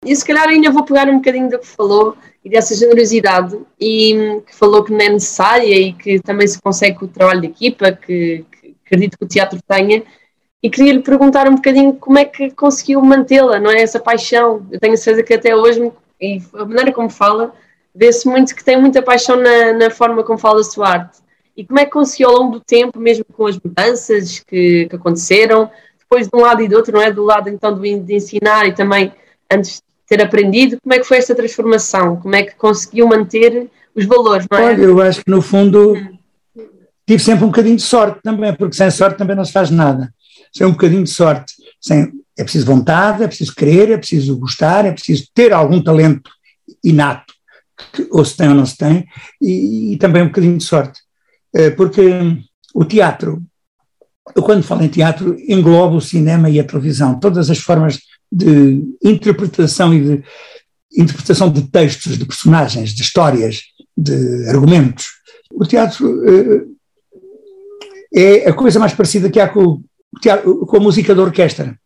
E 0.05 0.15
se 0.15 0.23
calhar 0.23 0.47
ainda 0.47 0.71
vou 0.71 0.83
pegar 0.83 1.09
um 1.09 1.15
bocadinho 1.15 1.49
do 1.49 1.57
que 1.57 1.67
falou 1.67 2.15
e 2.43 2.49
dessa 2.49 2.75
generosidade 2.75 3.57
e 3.79 4.41
que 4.45 4.55
falou 4.55 4.83
que 4.83 4.91
não 4.91 5.01
é 5.01 5.09
necessária 5.09 5.75
e 5.75 5.93
que 5.93 6.19
também 6.19 6.47
se 6.47 6.61
consegue 6.61 6.99
com 6.99 7.05
o 7.05 7.07
trabalho 7.07 7.41
de 7.41 7.47
equipa, 7.47 7.91
que, 7.91 8.45
que 8.51 8.75
acredito 8.85 9.17
que 9.17 9.25
o 9.25 9.27
teatro 9.27 9.59
tenha. 9.67 10.03
E 10.61 10.69
queria 10.69 10.93
lhe 10.93 11.01
perguntar 11.01 11.47
um 11.47 11.55
bocadinho 11.55 11.93
como 11.93 12.19
é 12.19 12.25
que 12.25 12.51
conseguiu 12.51 13.01
mantê-la, 13.01 13.59
não 13.59 13.71
é? 13.71 13.81
Essa 13.81 13.99
paixão. 13.99 14.65
Eu 14.71 14.79
tenho 14.79 14.95
certeza 14.95 15.23
que 15.23 15.33
até 15.33 15.55
hoje, 15.55 15.91
e 16.21 16.39
a 16.53 16.65
maneira 16.65 16.91
como 16.91 17.09
fala, 17.09 17.53
vê-se 17.93 18.27
muito 18.27 18.55
que 18.55 18.63
tem 18.63 18.79
muita 18.79 19.01
paixão 19.01 19.37
na, 19.37 19.73
na 19.73 19.89
forma 19.89 20.23
como 20.23 20.37
fala 20.37 20.61
a 20.61 20.63
sua 20.63 20.89
arte. 20.89 21.17
E 21.57 21.65
como 21.65 21.79
é 21.79 21.85
que 21.85 21.91
conseguiu 21.91 22.29
ao 22.29 22.35
longo 22.35 22.51
do 22.53 22.59
tempo, 22.59 22.99
mesmo 22.99 23.25
com 23.25 23.47
as 23.47 23.57
mudanças 23.57 24.39
que, 24.39 24.87
que 24.87 24.95
aconteceram, 24.95 25.69
depois 26.09 26.27
de 26.27 26.35
um 26.35 26.41
lado 26.41 26.61
e 26.61 26.67
do 26.67 26.75
outro, 26.75 26.93
não 26.93 27.01
é? 27.01 27.11
Do 27.11 27.23
lado 27.23 27.49
então 27.49 27.77
de 27.77 28.13
ensinar 28.13 28.65
e 28.67 28.73
também 28.73 29.11
antes 29.51 29.75
de 29.75 29.81
ter 30.07 30.21
aprendido, 30.21 30.77
como 30.81 30.93
é 30.93 30.99
que 30.99 31.05
foi 31.05 31.17
esta 31.17 31.35
transformação? 31.35 32.17
Como 32.17 32.35
é 32.35 32.43
que 32.43 32.55
conseguiu 32.55 33.07
manter 33.07 33.69
os 33.95 34.05
valores, 34.05 34.45
não 34.49 34.57
é? 34.57 34.65
Olha, 34.65 34.81
eu 34.83 35.01
acho 35.01 35.23
que 35.23 35.31
no 35.31 35.41
fundo 35.41 35.95
tive 37.07 37.23
sempre 37.23 37.45
um 37.45 37.49
bocadinho 37.49 37.75
de 37.75 37.81
sorte 37.81 38.19
também, 38.23 38.53
porque 38.53 38.75
sem 38.75 38.89
sorte 38.91 39.17
também 39.17 39.35
não 39.35 39.45
se 39.45 39.51
faz 39.51 39.69
nada. 39.69 40.13
Sem 40.53 40.67
um 40.67 40.71
bocadinho 40.71 41.03
de 41.03 41.09
sorte, 41.09 41.53
sem, 41.81 42.11
é 42.37 42.43
preciso 42.43 42.65
vontade, 42.65 43.23
é 43.23 43.27
preciso 43.27 43.53
querer, 43.55 43.91
é 43.91 43.97
preciso 43.97 44.37
gostar, 44.37 44.85
é 44.85 44.91
preciso 44.91 45.27
ter 45.33 45.53
algum 45.53 45.81
talento 45.81 46.29
inato, 46.83 47.33
que, 47.93 48.07
ou 48.11 48.23
se 48.23 48.35
tem 48.37 48.49
ou 48.49 48.55
não 48.55 48.65
se 48.65 48.77
tem, 48.77 49.05
e, 49.41 49.93
e 49.93 49.97
também 49.97 50.23
um 50.23 50.27
bocadinho 50.27 50.57
de 50.57 50.63
sorte. 50.63 50.99
Eh, 51.53 51.71
porque 51.71 52.01
o 52.73 52.83
teatro 52.83 53.41
eu, 54.33 54.41
quando 54.41 54.63
falo 54.63 54.83
em 54.83 54.87
teatro, 54.87 55.35
englobo 55.47 55.97
o 55.97 56.01
cinema 56.01 56.49
e 56.49 56.59
a 56.59 56.63
televisão, 56.63 57.19
todas 57.19 57.49
as 57.49 57.59
formas 57.59 57.99
de 58.31 58.83
interpretação 59.03 59.93
e 59.93 60.01
de 60.01 60.23
interpretação 60.97 61.51
de 61.51 61.63
textos, 61.63 62.17
de 62.17 62.25
personagens, 62.25 62.91
de 62.91 63.01
histórias, 63.01 63.63
de 63.95 64.49
argumentos. 64.49 65.07
O 65.51 65.65
teatro 65.65 66.07
uh, 66.07 66.75
é 68.13 68.49
a 68.49 68.53
coisa 68.53 68.79
mais 68.79 68.93
parecida 68.93 69.29
que 69.29 69.39
há 69.39 69.47
com, 69.47 69.83
com 70.67 70.77
a 70.77 70.79
música 70.79 71.13
de 71.13 71.19
orquestra. 71.19 71.77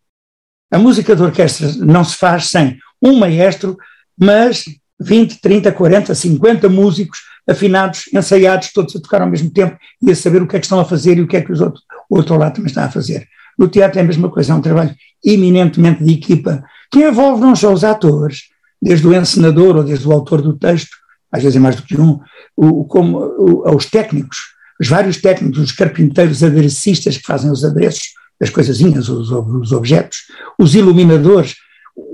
A 0.71 0.77
música 0.77 1.15
de 1.15 1.23
orquestra 1.23 1.73
não 1.77 2.03
se 2.03 2.15
faz 2.15 2.47
sem 2.47 2.77
um 3.01 3.17
maestro, 3.17 3.75
mas 4.17 4.65
20, 4.99 5.41
30, 5.41 5.71
40, 5.71 6.13
50 6.13 6.69
músicos 6.69 7.19
afinados, 7.47 8.03
ensaiados, 8.13 8.71
todos 8.71 8.95
a 8.95 9.01
tocar 9.01 9.21
ao 9.21 9.29
mesmo 9.29 9.49
tempo 9.49 9.77
e 10.01 10.11
a 10.11 10.15
saber 10.15 10.41
o 10.41 10.47
que 10.47 10.55
é 10.55 10.59
que 10.59 10.65
estão 10.65 10.79
a 10.79 10.85
fazer 10.85 11.17
e 11.17 11.21
o 11.21 11.27
que 11.27 11.37
é 11.37 11.41
que 11.41 11.51
os 11.51 11.61
outros, 11.61 11.83
o 12.09 12.17
outro 12.17 12.37
lado 12.37 12.55
também 12.55 12.69
está 12.69 12.85
a 12.85 12.91
fazer. 12.91 13.27
No 13.57 13.67
teatro 13.67 13.99
é 13.99 14.01
a 14.01 14.05
mesma 14.05 14.29
coisa, 14.29 14.53
é 14.53 14.55
um 14.55 14.61
trabalho 14.61 14.95
eminentemente 15.23 16.03
de 16.03 16.13
equipa, 16.13 16.63
que 16.91 16.99
envolve 16.99 17.41
não 17.41 17.55
só 17.55 17.71
os 17.71 17.83
atores, 17.83 18.43
desde 18.81 19.05
o 19.07 19.13
encenador 19.13 19.75
ou 19.75 19.83
desde 19.83 20.07
o 20.07 20.11
autor 20.11 20.41
do 20.41 20.57
texto, 20.57 20.95
às 21.31 21.43
vezes 21.43 21.57
é 21.57 21.59
mais 21.59 21.75
do 21.75 21.83
que 21.83 21.99
um, 21.99 22.19
o, 22.55 22.85
como 22.85 23.17
o, 23.19 23.75
os 23.75 23.85
técnicos, 23.85 24.37
os 24.79 24.87
vários 24.87 25.17
técnicos, 25.17 25.59
os 25.59 25.71
carpinteiros 25.71 26.43
aderecistas 26.43 27.17
que 27.17 27.23
fazem 27.23 27.51
os 27.51 27.65
adereços, 27.65 28.13
as 28.41 28.49
coisazinhas, 28.49 29.09
os, 29.09 29.29
os 29.29 29.71
objetos, 29.73 30.19
os 30.57 30.73
iluminadores, 30.73 31.55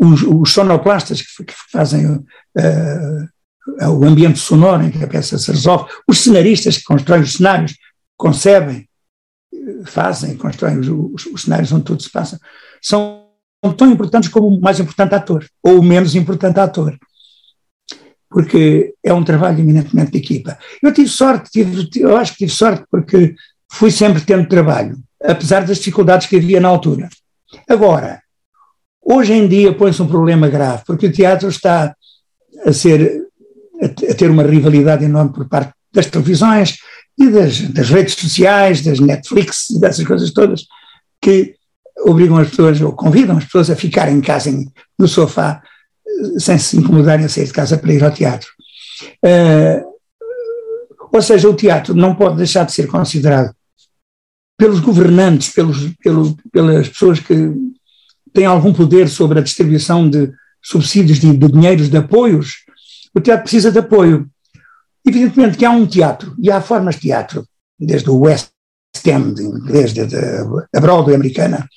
os, 0.01 0.23
os 0.23 0.51
sonoplastas 0.51 1.21
que, 1.21 1.43
que 1.43 1.53
fazem 1.71 2.07
uh, 2.07 3.91
o 3.91 4.05
ambiente 4.05 4.39
sonoro 4.39 4.83
em 4.83 4.89
que 4.89 5.03
a 5.03 5.07
peça 5.07 5.37
se 5.37 5.51
resolve, 5.51 5.91
os 6.07 6.19
cenaristas 6.19 6.77
que 6.77 6.83
constroem 6.83 7.21
os 7.21 7.33
cenários, 7.33 7.75
concebem, 8.17 8.87
fazem, 9.85 10.37
constroem 10.37 10.79
os, 10.79 10.87
os, 10.87 11.25
os 11.27 11.41
cenários 11.43 11.71
onde 11.71 11.83
tudo 11.83 12.01
se 12.01 12.11
passa, 12.11 12.39
são 12.81 13.25
tão 13.77 13.91
importantes 13.91 14.29
como 14.29 14.47
o 14.47 14.61
mais 14.61 14.79
importante 14.79 15.15
ator, 15.15 15.45
ou 15.63 15.79
o 15.79 15.83
menos 15.83 16.15
importante 16.15 16.59
ator 16.59 16.97
porque 18.35 18.93
é 19.01 19.13
um 19.13 19.23
trabalho 19.23 19.61
eminentemente 19.61 20.11
de 20.11 20.17
equipa. 20.17 20.57
Eu 20.83 20.93
tive 20.93 21.07
sorte, 21.07 21.49
tive, 21.49 21.89
eu 22.01 22.17
acho 22.17 22.33
que 22.33 22.39
tive 22.39 22.51
sorte 22.51 22.83
porque 22.91 23.33
fui 23.71 23.89
sempre 23.89 24.21
tendo 24.25 24.49
trabalho, 24.49 24.97
apesar 25.23 25.65
das 25.65 25.77
dificuldades 25.77 26.27
que 26.27 26.35
havia 26.35 26.59
na 26.59 26.67
altura. 26.67 27.07
Agora, 27.69 28.21
hoje 29.01 29.31
em 29.31 29.47
dia 29.47 29.73
põe-se 29.73 30.01
um 30.01 30.07
problema 30.07 30.49
grave, 30.49 30.83
porque 30.85 31.07
o 31.07 31.11
teatro 31.13 31.47
está 31.47 31.95
a 32.65 32.73
ser 32.73 33.21
a, 33.81 34.13
ter 34.13 34.29
uma 34.29 34.43
rivalidade 34.43 35.05
enorme 35.05 35.31
por 35.31 35.47
parte 35.47 35.71
das 35.93 36.07
televisões 36.07 36.77
e 37.17 37.29
das, 37.29 37.61
das 37.61 37.89
redes 37.89 38.15
sociais, 38.15 38.81
das 38.81 38.99
Netflix 38.99 39.67
dessas 39.79 40.05
coisas 40.05 40.31
todas, 40.31 40.65
que 41.21 41.55
obrigam 42.05 42.37
as 42.37 42.49
pessoas, 42.49 42.81
ou 42.81 42.91
convidam 42.91 43.37
as 43.37 43.45
pessoas 43.45 43.69
a 43.69 43.75
ficarem 43.75 44.17
em 44.17 44.21
casa 44.21 44.51
no 44.99 45.07
sofá 45.07 45.61
sem 46.37 46.57
se 46.57 46.77
incomodarem 46.77 47.25
a 47.25 47.29
sair 47.29 47.45
de 47.45 47.53
casa 47.53 47.77
para 47.77 47.93
ir 47.93 48.03
ao 48.03 48.11
teatro. 48.11 48.47
Uh, 49.23 49.95
ou 51.11 51.21
seja, 51.21 51.49
o 51.49 51.55
teatro 51.55 51.93
não 51.93 52.15
pode 52.15 52.37
deixar 52.37 52.65
de 52.65 52.71
ser 52.71 52.87
considerado 52.87 53.53
pelos 54.57 54.79
governantes, 54.79 55.49
pelos, 55.49 55.93
pelo, 56.01 56.37
pelas 56.51 56.87
pessoas 56.87 57.19
que 57.19 57.53
têm 58.33 58.45
algum 58.45 58.73
poder 58.73 59.09
sobre 59.09 59.39
a 59.39 59.41
distribuição 59.41 60.09
de 60.09 60.31
subsídios, 60.61 61.19
de, 61.19 61.35
de 61.35 61.51
dinheiros, 61.51 61.89
de 61.89 61.97
apoios, 61.97 62.65
o 63.13 63.21
teatro 63.21 63.43
precisa 63.43 63.71
de 63.71 63.79
apoio. 63.79 64.29
Evidentemente 65.07 65.57
que 65.57 65.65
há 65.65 65.71
um 65.71 65.85
teatro, 65.85 66.35
e 66.41 66.51
há 66.51 66.59
formas 66.61 66.95
de 66.95 67.01
teatro, 67.01 67.45
desde 67.79 68.09
o 68.09 68.19
West 68.19 68.49
End, 69.05 69.35
desde 69.67 70.01
a 70.01 70.79
Broadway 70.79 71.15
americana, 71.15 71.69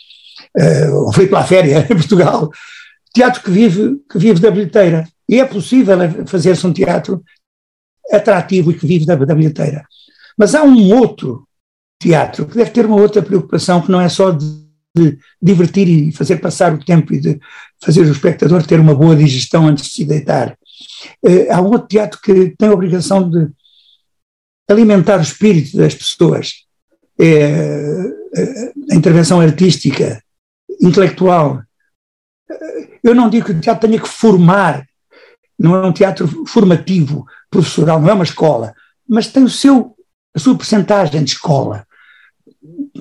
uh, 0.56 1.08
o 1.08 1.12
Felipe 1.12 1.34
La 1.34 1.44
Féria, 1.44 1.80
em 1.90 1.94
Portugal, 1.94 2.50
teatro 3.12 3.42
que 3.42 3.50
vive, 3.50 4.00
que 4.10 4.18
vive 4.18 4.40
da 4.40 4.50
bilheteira. 4.50 5.06
E 5.28 5.40
é 5.40 5.44
possível 5.44 5.98
fazer-se 6.26 6.66
um 6.66 6.72
teatro 6.72 7.22
atrativo 8.10 8.70
e 8.70 8.74
que 8.74 8.86
vive 8.86 9.04
da, 9.04 9.14
da 9.14 9.34
bilheteira. 9.34 9.84
Mas 10.38 10.54
há 10.54 10.62
um 10.62 10.94
outro 10.94 11.46
teatro 12.00 12.46
que 12.46 12.56
deve 12.56 12.70
ter 12.70 12.86
uma 12.86 12.96
outra 12.96 13.20
preocupação, 13.20 13.82
que 13.82 13.90
não 13.90 14.00
é 14.00 14.08
só 14.08 14.30
de, 14.30 14.46
de 14.96 15.18
divertir 15.42 15.88
e 15.88 16.12
fazer 16.12 16.36
passar 16.36 16.72
o 16.72 16.82
tempo 16.82 17.12
e 17.12 17.20
de 17.20 17.40
fazer 17.82 18.02
o 18.02 18.12
espectador 18.12 18.62
ter 18.62 18.80
uma 18.80 18.94
boa 18.94 19.16
digestão 19.16 19.66
antes 19.66 19.86
de 19.86 19.92
se 19.92 20.04
deitar. 20.04 20.56
Uh, 21.24 21.52
há 21.52 21.60
um 21.60 21.66
outro 21.66 21.88
teatro 21.88 22.20
que 22.20 22.54
tem 22.56 22.68
a 22.68 22.72
obrigação 22.72 23.28
de 23.28 23.48
alimentar 24.68 25.18
o 25.18 25.22
espírito 25.22 25.76
das 25.76 25.94
pessoas. 25.94 26.64
É, 27.20 28.18
a 28.90 28.94
intervenção 28.94 29.40
artística, 29.40 30.22
intelectual, 30.80 31.62
eu 33.02 33.14
não 33.14 33.28
digo 33.28 33.46
que 33.46 33.52
o 33.52 33.60
teatro 33.60 33.88
tenha 33.88 34.00
que 34.00 34.08
formar, 34.08 34.86
não 35.58 35.74
é 35.74 35.86
um 35.86 35.92
teatro 35.92 36.44
formativo, 36.46 37.26
professoral, 37.50 38.00
não 38.00 38.10
é 38.10 38.12
uma 38.12 38.24
escola, 38.24 38.74
mas 39.08 39.28
tem 39.28 39.42
o 39.42 39.48
seu, 39.48 39.96
a 40.34 40.38
sua 40.38 40.56
percentagem 40.56 41.24
de 41.24 41.30
escola. 41.32 41.86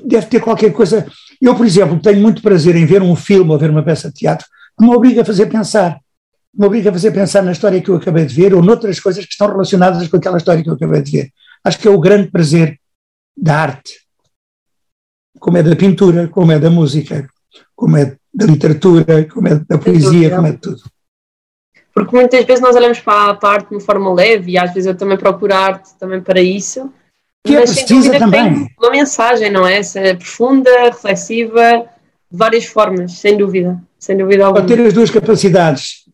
Deve 0.05 0.27
ter 0.27 0.39
qualquer 0.39 0.71
coisa. 0.71 1.05
Eu, 1.41 1.55
por 1.55 1.65
exemplo, 1.65 1.99
tenho 1.99 2.21
muito 2.21 2.41
prazer 2.41 2.75
em 2.75 2.85
ver 2.85 3.01
um 3.01 3.15
filme 3.15 3.51
ou 3.51 3.59
ver 3.59 3.69
uma 3.69 3.83
peça 3.83 4.09
de 4.09 4.15
teatro 4.15 4.47
que 4.77 4.85
me 4.85 4.93
obriga 4.93 5.21
a 5.21 5.25
fazer 5.25 5.47
pensar. 5.47 5.99
Me 6.57 6.65
obriga 6.65 6.89
a 6.89 6.93
fazer 6.93 7.11
pensar 7.11 7.43
na 7.43 7.51
história 7.51 7.81
que 7.81 7.89
eu 7.89 7.95
acabei 7.95 8.25
de 8.25 8.33
ver 8.33 8.53
ou 8.53 8.63
noutras 8.63 8.99
coisas 8.99 9.23
que 9.23 9.31
estão 9.31 9.47
relacionadas 9.47 10.07
com 10.07 10.17
aquela 10.17 10.37
história 10.37 10.63
que 10.63 10.69
eu 10.69 10.73
acabei 10.73 11.01
de 11.01 11.11
ver. 11.11 11.29
Acho 11.63 11.77
que 11.77 11.87
é 11.87 11.91
o 11.91 11.99
grande 11.99 12.31
prazer 12.31 12.79
da 13.35 13.59
arte, 13.59 13.93
como 15.39 15.57
é 15.57 15.63
da 15.63 15.75
pintura, 15.75 16.27
como 16.27 16.51
é 16.51 16.57
da 16.57 16.69
música, 16.69 17.29
como 17.75 17.95
é 17.97 18.17
da 18.33 18.45
literatura, 18.45 19.25
como 19.25 19.47
é 19.47 19.55
da 19.55 19.77
poesia, 19.77 20.35
como 20.35 20.47
é 20.47 20.51
de 20.51 20.57
tudo. 20.57 20.81
Porque 21.93 22.15
muitas 22.15 22.45
vezes 22.45 22.61
nós 22.61 22.75
olhamos 22.75 22.99
para 22.99 23.37
a 23.41 23.49
arte 23.49 23.69
de 23.69 23.75
uma 23.75 23.81
forma 23.81 24.13
leve 24.13 24.51
e 24.51 24.57
às 24.57 24.73
vezes 24.73 24.87
eu 24.87 24.95
também 24.95 25.17
procuro 25.17 25.53
arte 25.53 25.89
também 25.99 26.21
para 26.21 26.41
isso. 26.41 26.91
Que 27.43 27.55
é 27.55 27.61
precisa 27.61 28.19
também. 28.19 28.69
uma 28.79 28.91
mensagem, 28.91 29.51
não 29.51 29.65
é? 29.65 29.81
é? 29.95 30.13
Profunda, 30.13 30.69
reflexiva, 30.85 31.87
de 32.29 32.37
várias 32.37 32.65
formas, 32.65 33.13
sem 33.13 33.37
dúvida. 33.37 33.81
Sem 33.97 34.17
dúvida 34.17 34.45
alguma. 34.45 34.63
Para 34.63 34.75
ter 34.75 34.85
as 34.85 34.93
duas 34.93 35.09
capacidades. 35.09 36.06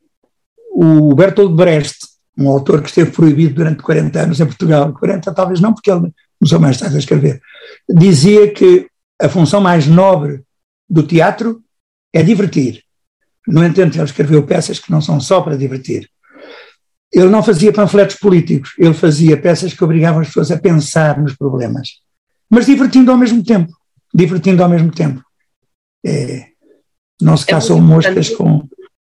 O 0.75 1.13
Bertolt 1.13 1.53
Brecht, 1.53 1.97
um 2.35 2.49
autor 2.49 2.81
que 2.81 2.89
esteve 2.89 3.11
proibido 3.11 3.53
durante 3.53 3.83
40 3.83 4.19
anos 4.19 4.39
em 4.39 4.45
Portugal, 4.45 4.91
40 4.91 5.31
talvez 5.33 5.61
não, 5.61 5.71
porque 5.73 5.91
ele 5.91 6.11
começou 6.39 6.59
mais 6.59 6.77
tarde 6.77 6.95
a 6.95 6.99
escrever, 6.99 7.39
dizia 7.87 8.51
que 8.51 8.87
a 9.21 9.29
função 9.29 9.61
mais 9.61 9.85
nobre 9.85 10.43
do 10.89 11.03
teatro 11.03 11.61
é 12.11 12.23
divertir. 12.23 12.83
No 13.47 13.63
entanto, 13.63 13.95
ele 13.95 14.03
escreveu 14.03 14.43
peças 14.43 14.79
que 14.79 14.91
não 14.91 15.01
são 15.01 15.19
só 15.19 15.41
para 15.41 15.55
divertir. 15.55 16.09
Ele 17.11 17.29
não 17.29 17.43
fazia 17.43 17.71
panfletos 17.71 18.15
políticos, 18.15 18.73
ele 18.77 18.93
fazia 18.93 19.37
peças 19.37 19.73
que 19.73 19.83
obrigavam 19.83 20.21
as 20.21 20.27
pessoas 20.27 20.49
a 20.49 20.57
pensar 20.57 21.21
nos 21.21 21.35
problemas, 21.35 22.01
mas 22.49 22.65
divertindo 22.65 23.11
ao 23.11 23.17
mesmo 23.17 23.43
tempo. 23.43 23.71
Divertindo 24.13 24.63
ao 24.63 24.69
mesmo 24.69 24.91
tempo. 24.91 25.23
É, 26.05 26.47
não 27.21 27.37
se 27.37 27.43
é 27.43 27.47
caçam 27.47 27.79
moscas 27.79 28.29
com, 28.29 28.67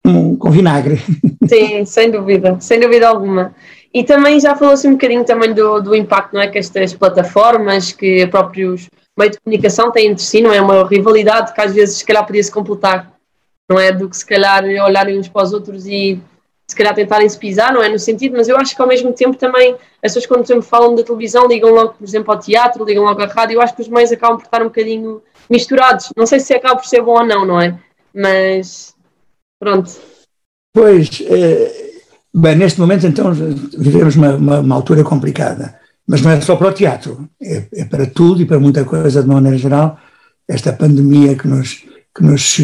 com, 0.03 0.37
com 0.37 0.51
vinagre. 0.51 0.97
Sim, 1.47 1.85
sem 1.85 2.11
dúvida, 2.11 2.57
sem 2.59 2.79
dúvida 2.79 3.07
alguma. 3.07 3.53
E 3.93 4.03
também 4.03 4.39
já 4.39 4.55
falou-se 4.55 4.87
um 4.87 4.93
bocadinho 4.93 5.23
também 5.25 5.53
do, 5.53 5.81
do 5.81 5.95
impacto 5.95 6.33
não 6.33 6.41
é, 6.41 6.47
que 6.47 6.59
estas 6.59 6.93
plataformas, 6.93 7.91
que 7.91 8.27
próprios 8.27 8.87
meio 9.17 9.31
de 9.31 9.39
comunicação 9.39 9.91
têm 9.91 10.07
entre 10.07 10.23
si, 10.23 10.41
não 10.41 10.53
é? 10.53 10.61
Uma 10.61 10.87
rivalidade 10.87 11.53
que 11.53 11.61
às 11.61 11.73
vezes 11.73 11.97
se 11.97 12.05
calhar 12.05 12.25
podia 12.25 12.43
se 12.43 12.51
completar, 12.51 13.11
não 13.69 13.79
é? 13.79 13.91
Do 13.91 14.07
que 14.07 14.15
se 14.15 14.25
calhar 14.25 14.63
olharem 14.63 15.19
uns 15.19 15.27
para 15.27 15.43
os 15.43 15.53
outros 15.53 15.85
e 15.87 16.21
se 16.67 16.75
calhar 16.75 16.93
tentarem 16.93 17.27
se 17.27 17.37
pisar, 17.37 17.73
não 17.73 17.81
é? 17.81 17.89
No 17.89 17.97
sentido, 17.97 18.37
mas 18.37 18.47
eu 18.47 18.55
acho 18.55 18.75
que 18.75 18.81
ao 18.81 18.87
mesmo 18.87 19.11
tempo 19.11 19.35
também 19.35 19.73
as 20.03 20.13
pessoas 20.13 20.27
quando 20.27 20.45
sempre 20.45 20.61
falam 20.61 20.93
da 20.93 21.03
televisão 21.03 21.47
ligam 21.47 21.71
logo, 21.71 21.95
por 21.95 22.07
exemplo, 22.07 22.31
ao 22.31 22.39
teatro, 22.39 22.85
ligam 22.85 23.03
logo 23.03 23.21
à 23.21 23.25
rádio, 23.25 23.55
eu 23.55 23.61
acho 23.61 23.75
que 23.75 23.81
os 23.81 23.87
meios 23.87 24.11
acabam 24.11 24.37
por 24.37 24.45
estar 24.45 24.61
um 24.61 24.65
bocadinho 24.65 25.21
misturados. 25.49 26.11
Não 26.15 26.27
sei 26.27 26.39
se 26.39 26.53
acaba 26.53 26.75
por 26.75 26.85
ser 26.85 27.01
bom 27.01 27.17
ou 27.17 27.25
não, 27.25 27.43
não 27.43 27.59
é? 27.59 27.75
Mas 28.13 28.95
pronto. 29.59 29.91
Pois, 30.73 31.21
é, 31.25 31.91
bem, 32.33 32.55
neste 32.55 32.79
momento 32.79 33.05
então 33.05 33.33
vivemos 33.77 34.15
uma, 34.15 34.35
uma, 34.35 34.59
uma 34.59 34.75
altura 34.75 35.03
complicada. 35.03 35.79
Mas 36.07 36.21
não 36.21 36.31
é 36.31 36.41
só 36.41 36.55
para 36.55 36.69
o 36.69 36.73
teatro, 36.73 37.29
é, 37.41 37.67
é, 37.73 37.85
para 37.85 38.07
tudo 38.07 38.41
e 38.41 38.45
para 38.45 38.59
muita 38.59 38.83
coisa 38.83 39.21
de 39.21 39.27
uma 39.27 39.35
maneira 39.35 39.57
geral. 39.57 39.99
Esta 40.47 40.73
pandemia 40.73 41.35
que 41.35 41.47
nos, 41.47 41.83
que 42.15 42.23
nos 42.23 42.57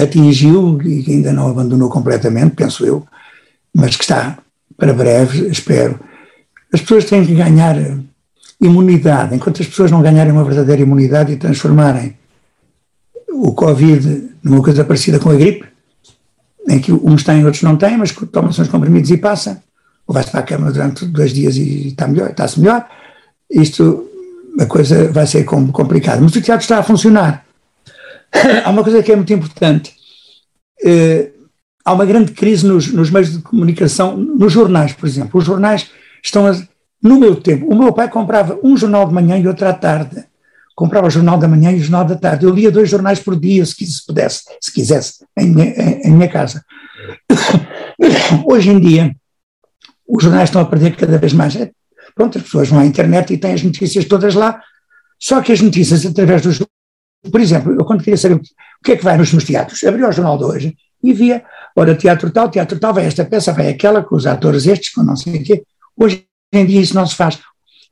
atingiu 0.00 0.80
e 0.82 1.02
que 1.02 1.12
ainda 1.12 1.32
não 1.32 1.48
abandonou 1.48 1.90
completamente, 1.90 2.56
penso 2.56 2.86
eu, 2.86 3.06
mas 3.74 3.94
que 3.94 4.04
está 4.04 4.38
para 4.74 4.94
breve, 4.94 5.48
espero. 5.48 6.00
As 6.72 6.80
pessoas 6.80 7.04
têm 7.04 7.26
que 7.26 7.34
ganhar 7.34 7.76
imunidade. 8.60 9.34
Enquanto 9.34 9.60
as 9.60 9.68
pessoas 9.68 9.90
não 9.90 10.00
ganharem 10.00 10.32
uma 10.32 10.44
verdadeira 10.44 10.80
imunidade 10.80 11.32
e 11.32 11.36
transformarem 11.36 12.16
o 13.28 13.52
Covid 13.52 14.30
numa 14.42 14.62
coisa 14.62 14.84
parecida 14.84 15.18
com 15.18 15.30
a 15.30 15.34
gripe, 15.34 15.66
em 16.68 16.78
que 16.78 16.92
uns 16.92 17.22
têm 17.24 17.40
e 17.40 17.44
outros 17.44 17.62
não 17.62 17.76
têm, 17.76 17.96
mas 17.96 18.12
tomam-se 18.12 18.60
uns 18.60 18.68
comprimidos 18.68 19.10
e 19.10 19.16
passa, 19.16 19.62
ou 20.06 20.14
vai-se 20.14 20.30
para 20.30 20.40
a 20.40 20.42
cama 20.42 20.70
durante 20.70 21.06
dois 21.06 21.32
dias 21.32 21.56
e 21.56 21.88
está 21.88 22.06
melhor, 22.06 22.30
está-se 22.30 22.60
melhor, 22.60 22.86
isto, 23.50 24.08
a 24.60 24.66
coisa 24.66 25.10
vai 25.10 25.26
ser 25.26 25.44
complicada. 25.44 26.20
Mas 26.20 26.34
o 26.34 26.40
teatro 26.40 26.62
está 26.62 26.78
a 26.78 26.82
funcionar. 26.82 27.44
Há 28.64 28.70
uma 28.70 28.84
coisa 28.84 29.02
que 29.02 29.10
é 29.10 29.16
muito 29.16 29.32
importante. 29.32 29.94
Eh, 30.84 31.30
há 31.84 31.92
uma 31.92 32.04
grande 32.04 32.32
crise 32.32 32.66
nos, 32.66 32.92
nos, 32.92 33.10
meios 33.10 33.32
de 33.32 33.38
comunicação, 33.38 34.16
nos 34.16 34.52
jornais, 34.52 34.92
por 34.92 35.06
exemplo. 35.06 35.38
Os 35.40 35.44
jornais 35.44 35.88
estão 36.22 36.46
a, 36.46 36.54
no 37.02 37.18
meu 37.18 37.36
tempo, 37.36 37.66
o 37.66 37.74
meu 37.74 37.92
pai 37.92 38.10
comprava 38.10 38.58
um 38.62 38.76
jornal 38.76 39.06
de 39.08 39.14
manhã 39.14 39.38
e 39.38 39.48
outro 39.48 39.66
à 39.66 39.72
tarde. 39.72 40.24
Comprava 40.78 41.08
o 41.08 41.10
Jornal 41.10 41.36
da 41.38 41.48
Manhã 41.48 41.72
e 41.72 41.74
o 41.74 41.80
Jornal 41.80 42.04
da 42.04 42.14
Tarde. 42.14 42.46
Eu 42.46 42.54
lia 42.54 42.70
dois 42.70 42.88
jornais 42.88 43.18
por 43.18 43.34
dia, 43.34 43.66
se, 43.66 43.74
se 43.84 44.06
pudesse, 44.06 44.44
se 44.60 44.72
quisesse, 44.72 45.24
em 45.36 45.50
minha, 45.50 45.74
em, 45.74 46.12
minha 46.12 46.28
casa. 46.28 46.64
Hoje 48.46 48.70
em 48.70 48.78
dia, 48.78 49.12
os 50.08 50.22
jornais 50.22 50.48
estão 50.48 50.62
a 50.62 50.64
perder 50.64 50.94
cada 50.94 51.18
vez 51.18 51.32
mais. 51.32 51.56
É, 51.56 51.72
pronto, 52.14 52.38
as 52.38 52.44
pessoas 52.44 52.68
vão 52.68 52.78
à 52.78 52.86
internet 52.86 53.34
e 53.34 53.38
têm 53.38 53.54
as 53.54 53.62
notícias 53.64 54.04
todas 54.04 54.36
lá, 54.36 54.62
só 55.18 55.42
que 55.42 55.50
as 55.50 55.60
notícias 55.60 56.06
através 56.06 56.42
dos. 56.42 56.62
Por 57.28 57.40
exemplo, 57.40 57.72
eu 57.72 57.84
quando 57.84 58.04
queria 58.04 58.16
saber 58.16 58.36
o 58.36 58.40
que 58.84 58.92
é 58.92 58.96
que 58.96 59.02
vai 59.02 59.18
nos 59.18 59.32
meus 59.32 59.42
teatros, 59.42 59.82
abri 59.82 60.04
o 60.04 60.12
jornal 60.12 60.38
de 60.38 60.44
hoje 60.44 60.76
e 61.02 61.12
via, 61.12 61.42
ora, 61.74 61.96
teatro 61.96 62.30
tal, 62.30 62.48
teatro 62.48 62.78
tal, 62.78 62.94
vai 62.94 63.04
esta 63.04 63.24
peça, 63.24 63.52
vai 63.52 63.68
aquela, 63.68 64.04
com 64.04 64.14
os 64.14 64.28
atores 64.28 64.64
estes, 64.64 64.90
com 64.90 65.02
não 65.02 65.16
sei 65.16 65.38
o 65.38 65.42
quê. 65.42 65.64
Hoje 65.96 66.24
em 66.52 66.64
dia 66.64 66.80
isso 66.80 66.94
não 66.94 67.04
se 67.04 67.16
faz. 67.16 67.36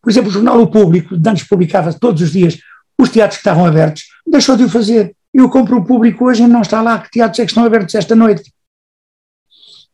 Por 0.01 0.09
exemplo, 0.09 0.31
o 0.31 0.33
jornal 0.33 0.61
O 0.61 0.69
Público, 0.69 1.17
antes 1.27 1.49
publicava 1.49 1.93
todos 1.93 2.23
os 2.23 2.31
dias 2.31 2.57
os 2.99 3.11
teatros 3.11 3.39
que 3.39 3.43
estavam 3.43 3.67
abertos, 3.67 4.05
deixou 4.27 4.57
de 4.57 4.65
o 4.65 4.69
fazer. 4.69 5.15
Eu 5.33 5.51
compro 5.51 5.79
o 5.79 5.85
público 5.85 6.25
hoje 6.25 6.43
e 6.43 6.47
não 6.47 6.63
está 6.63 6.81
lá 6.81 6.99
que 6.99 7.11
teatros 7.11 7.39
é 7.41 7.45
que 7.45 7.51
estão 7.51 7.65
abertos 7.65 7.95
esta 7.95 8.15
noite. 8.15 8.51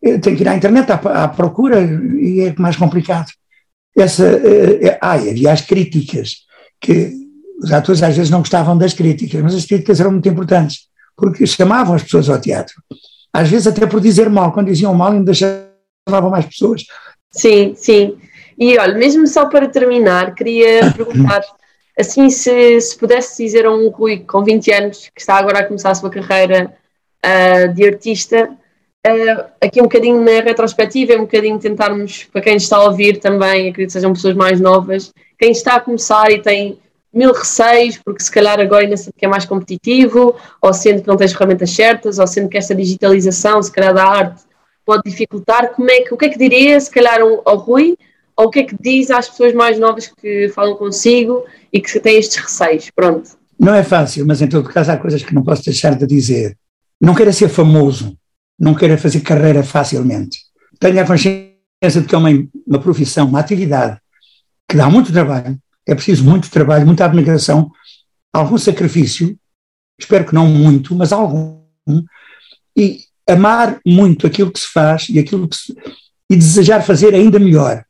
Eu 0.01 0.21
tenho 0.21 0.37
que 0.37 0.43
ir 0.43 0.49
à 0.49 0.57
internet 0.57 0.91
à, 0.91 1.25
à 1.25 1.29
procura 1.29 1.81
e 1.81 2.41
é 2.41 2.55
mais 2.59 2.77
complicado. 2.77 3.31
Essa, 3.97 4.25
uh, 4.25 4.99
ah, 5.01 5.13
havia 5.13 5.53
as 5.53 5.61
críticas, 5.61 6.45
que 6.81 7.13
os 7.63 7.73
atores 7.73 8.03
às 8.03 8.17
vezes 8.17 8.31
não 8.31 8.41
gostavam 8.41 8.77
das 8.77 8.95
críticas, 8.95 9.41
mas 9.43 9.55
as 9.55 9.67
críticas 9.67 10.01
eram 10.01 10.13
muito 10.13 10.29
importantes, 10.29 10.89
porque 11.17 11.47
chamavam 11.47 11.95
as 11.95 12.03
pessoas 12.03 12.29
ao 12.29 12.41
teatro. 12.41 12.75
Às 13.33 13.49
vezes 13.49 13.67
até 13.67 13.87
por 13.87 14.01
dizer 14.01 14.29
mal, 14.29 14.53
quando 14.53 14.67
diziam 14.67 14.95
mal 14.95 15.13
ainda 15.13 15.33
chamavam 15.35 16.31
mais 16.31 16.47
pessoas. 16.47 16.85
Sim, 17.31 17.75
sim. 17.77 18.17
E 18.59 18.79
olha, 18.79 18.95
mesmo 18.95 19.27
só 19.27 19.47
para 19.47 19.69
terminar, 19.69 20.35
queria 20.35 20.93
perguntar, 20.97 21.43
assim, 21.99 22.31
se, 22.31 22.81
se 22.81 22.97
pudesse 22.97 23.45
dizer 23.45 23.67
a 23.67 23.71
um 23.71 23.89
Rui 23.89 24.21
com 24.21 24.43
20 24.43 24.73
anos, 24.73 25.11
que 25.15 25.21
está 25.21 25.37
agora 25.37 25.61
a 25.61 25.65
começar 25.65 25.91
a 25.91 25.95
sua 25.95 26.11
carreira 26.11 26.75
uh, 27.25 27.73
de 27.75 27.87
artista, 27.87 28.51
Uh, 29.05 29.51
aqui 29.61 29.81
um 29.81 29.85
bocadinho 29.85 30.21
na 30.21 30.45
retrospectiva, 30.45 31.15
é 31.15 31.17
um 31.17 31.23
bocadinho 31.23 31.59
tentarmos, 31.59 32.23
para 32.23 32.41
quem 32.41 32.55
está 32.55 32.77
a 32.77 32.85
ouvir 32.85 33.19
também, 33.19 33.69
acredito 33.69 33.89
que 33.89 33.93
sejam 33.95 34.13
pessoas 34.13 34.37
mais 34.37 34.61
novas, 34.61 35.13
quem 35.37 35.51
está 35.51 35.75
a 35.75 35.81
começar 35.81 36.31
e 36.31 36.41
tem 36.41 36.79
mil 37.13 37.33
receios, 37.33 37.99
porque 37.99 38.23
se 38.23 38.31
calhar 38.31 38.61
agora 38.61 38.85
ainda 38.85 38.97
sente 38.97 39.17
que 39.19 39.27
é 39.27 39.29
mais 39.29 39.45
competitivo, 39.45 40.37
ou 40.61 40.73
sendo 40.73 41.03
que 41.03 41.09
não 41.09 41.17
tem 41.17 41.25
as 41.25 41.33
ferramentas 41.33 41.73
certas, 41.73 42.21
ou 42.21 42.27
sendo 42.29 42.49
que 42.49 42.57
esta 42.57 42.77
digitalização, 42.77 43.61
se 43.61 43.73
calhar 43.73 43.93
da 43.93 44.05
arte, 44.05 44.45
pode 44.87 45.03
dificultar, 45.05 45.73
como 45.73 45.91
é 45.91 46.03
que, 46.03 46.15
o 46.15 46.17
que 46.17 46.27
é 46.27 46.29
que 46.29 46.39
diria, 46.39 46.79
se 46.79 46.91
calhar, 46.91 47.21
ao 47.21 47.57
Rui, 47.57 47.99
ou 48.43 48.49
o 48.49 48.51
que 48.51 48.59
é 48.59 48.65
que 48.65 48.77
diz 48.81 49.11
às 49.11 49.29
pessoas 49.29 49.55
mais 49.55 49.79
novas 49.79 50.09
que 50.09 50.49
falam 50.49 50.77
consigo 50.77 51.45
e 51.73 51.81
que 51.81 52.01
têm 52.01 52.19
estes 52.19 52.37
receios? 52.37 52.91
Pronto. 52.91 53.31
Não 53.59 53.73
é 53.73 53.85
fácil, 53.85 54.27
mas 54.27 54.43
em 54.43 54.49
todo 54.49 54.69
caso 54.69 54.91
há 54.91 54.97
coisas 54.97 55.23
que 55.23 55.35
não 55.35 55.45
posso 55.45 55.65
deixar 55.65 55.95
de 55.95 56.07
dizer. 56.07 56.59
Não 57.01 57.15
quero 57.15 57.33
ser 57.33 57.49
famoso, 57.49 58.19
não 58.59 58.75
queira 58.75 58.99
fazer 58.99 59.21
carreira 59.21 59.63
facilmente. 59.63 60.39
Tenha 60.81 61.03
a 61.03 61.07
consciência 61.07 62.01
de 62.01 62.05
que 62.05 62.15
é 62.15 62.19
uma, 62.19 62.31
uma 62.67 62.81
profissão, 62.81 63.29
uma 63.29 63.39
atividade 63.39 64.01
que 64.69 64.77
dá 64.77 64.91
muito 64.91 65.13
trabalho, 65.13 65.57
é 65.87 65.95
preciso 65.95 66.25
muito 66.25 66.51
trabalho, 66.51 66.87
muita 66.87 67.05
abnegação, 67.05 67.71
algum 68.33 68.59
sacrifício, 68.59 69.39
espero 69.99 70.25
que 70.25 70.35
não 70.35 70.49
muito, 70.49 70.95
mas 70.97 71.13
algum, 71.13 71.63
e 72.77 73.01
amar 73.29 73.81
muito 73.87 74.27
aquilo 74.27 74.51
que 74.51 74.59
se 74.59 74.67
faz 74.67 75.09
e 75.09 75.19
aquilo 75.19 75.49
que 75.49 75.57
se, 75.57 75.77
e 76.31 76.37
desejar 76.37 76.83
fazer 76.83 77.15
ainda 77.15 77.39
melhor. 77.39 77.85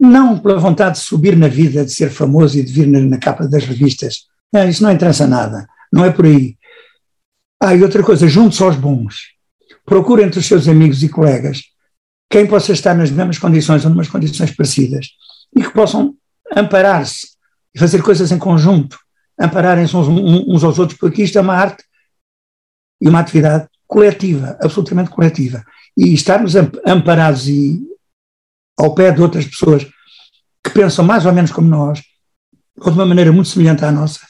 Não 0.00 0.38
pela 0.38 0.58
vontade 0.58 0.96
de 0.96 1.04
subir 1.04 1.36
na 1.36 1.46
vida, 1.46 1.84
de 1.84 1.92
ser 1.92 2.10
famoso 2.10 2.58
e 2.58 2.62
de 2.62 2.72
vir 2.72 2.86
na, 2.86 3.18
capa 3.18 3.46
das 3.46 3.64
revistas. 3.64 4.26
Não, 4.50 4.66
isso 4.66 4.82
não 4.82 4.90
interessa 4.90 5.26
nada. 5.26 5.68
Não 5.92 6.04
é 6.04 6.10
por 6.10 6.24
aí. 6.24 6.56
Ah, 7.62 7.74
e 7.74 7.82
outra 7.82 8.02
coisa, 8.02 8.26
junte-se 8.26 8.62
aos 8.62 8.76
bons. 8.76 9.34
Procure 9.84 10.22
entre 10.22 10.38
os 10.40 10.46
seus 10.46 10.66
amigos 10.66 11.02
e 11.02 11.08
colegas 11.08 11.62
quem 12.30 12.46
possa 12.46 12.72
estar 12.72 12.94
nas 12.94 13.10
mesmas 13.10 13.38
condições 13.38 13.84
ou 13.84 13.90
numas 13.90 14.08
condições 14.08 14.52
parecidas 14.52 15.08
e 15.54 15.62
que 15.62 15.70
possam 15.70 16.14
amparar-se 16.56 17.28
e 17.74 17.78
fazer 17.78 18.02
coisas 18.02 18.30
em 18.30 18.38
conjunto, 18.38 18.98
ampararem-se 19.38 19.96
uns, 19.96 20.06
uns 20.08 20.64
aos 20.64 20.78
outros, 20.78 20.98
porque 20.98 21.24
isto 21.24 21.36
é 21.38 21.40
uma 21.40 21.54
arte 21.54 21.84
e 23.00 23.08
uma 23.08 23.20
atividade 23.20 23.68
coletiva, 23.86 24.56
absolutamente 24.62 25.10
coletiva. 25.10 25.64
E 25.96 26.14
estarmos 26.14 26.54
amparados 26.86 27.48
e 27.48 27.82
ao 28.80 28.94
pé 28.94 29.12
de 29.12 29.20
outras 29.20 29.46
pessoas 29.46 29.86
que 30.64 30.70
pensam 30.70 31.04
mais 31.04 31.26
ou 31.26 31.32
menos 31.32 31.52
como 31.52 31.68
nós, 31.68 32.02
ou 32.78 32.90
de 32.90 32.98
uma 32.98 33.06
maneira 33.06 33.32
muito 33.32 33.48
semelhante 33.48 33.84
à 33.84 33.92
nossa, 33.92 34.20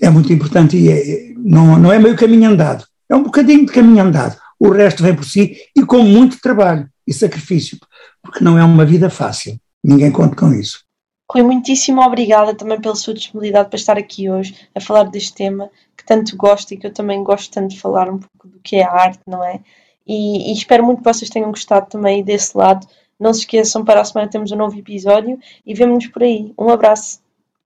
é 0.00 0.10
muito 0.10 0.32
importante 0.32 0.76
e 0.76 0.90
é, 0.90 1.32
não, 1.36 1.78
não 1.78 1.92
é 1.92 1.98
meio 1.98 2.16
caminho 2.16 2.50
andado. 2.50 2.84
É 3.08 3.14
um 3.14 3.22
bocadinho 3.22 3.66
de 3.66 3.72
caminho 3.72 4.02
andado. 4.02 4.36
O 4.58 4.70
resto 4.70 5.02
vem 5.02 5.14
por 5.14 5.24
si 5.24 5.56
e 5.76 5.84
com 5.84 6.02
muito 6.02 6.40
trabalho 6.40 6.88
e 7.06 7.12
sacrifício, 7.12 7.78
porque 8.22 8.42
não 8.42 8.58
é 8.58 8.64
uma 8.64 8.84
vida 8.84 9.08
fácil. 9.08 9.58
Ninguém 9.82 10.10
conta 10.10 10.34
com 10.34 10.52
isso. 10.52 10.82
Rui, 11.30 11.42
muitíssimo 11.42 12.00
obrigada 12.02 12.54
também 12.54 12.80
pela 12.80 12.94
sua 12.94 13.14
disponibilidade 13.14 13.68
para 13.68 13.78
estar 13.78 13.98
aqui 13.98 14.30
hoje 14.30 14.68
a 14.74 14.80
falar 14.80 15.04
deste 15.04 15.34
tema 15.34 15.70
que 15.96 16.04
tanto 16.04 16.36
gosto 16.36 16.72
e 16.72 16.76
que 16.76 16.86
eu 16.86 16.92
também 16.92 17.22
gosto 17.22 17.52
tanto 17.52 17.70
de 17.70 17.80
falar 17.80 18.10
um 18.10 18.18
pouco 18.18 18.48
do 18.48 18.60
que 18.60 18.76
é 18.76 18.84
a 18.84 18.92
arte, 18.92 19.20
não 19.26 19.42
é? 19.42 19.60
E, 20.06 20.50
e 20.50 20.52
espero 20.52 20.84
muito 20.84 20.98
que 20.98 21.12
vocês 21.12 21.30
tenham 21.30 21.50
gostado 21.50 21.88
também 21.88 22.22
desse 22.22 22.56
lado. 22.56 22.86
Não 23.18 23.32
se 23.32 23.40
esqueçam, 23.40 23.84
para 23.84 24.00
a 24.00 24.04
semana 24.04 24.30
temos 24.30 24.52
um 24.52 24.56
novo 24.56 24.78
episódio 24.78 25.38
e 25.64 25.74
vemo-nos 25.74 26.06
por 26.08 26.22
aí. 26.22 26.52
Um 26.58 26.68
abraço. 26.68 27.23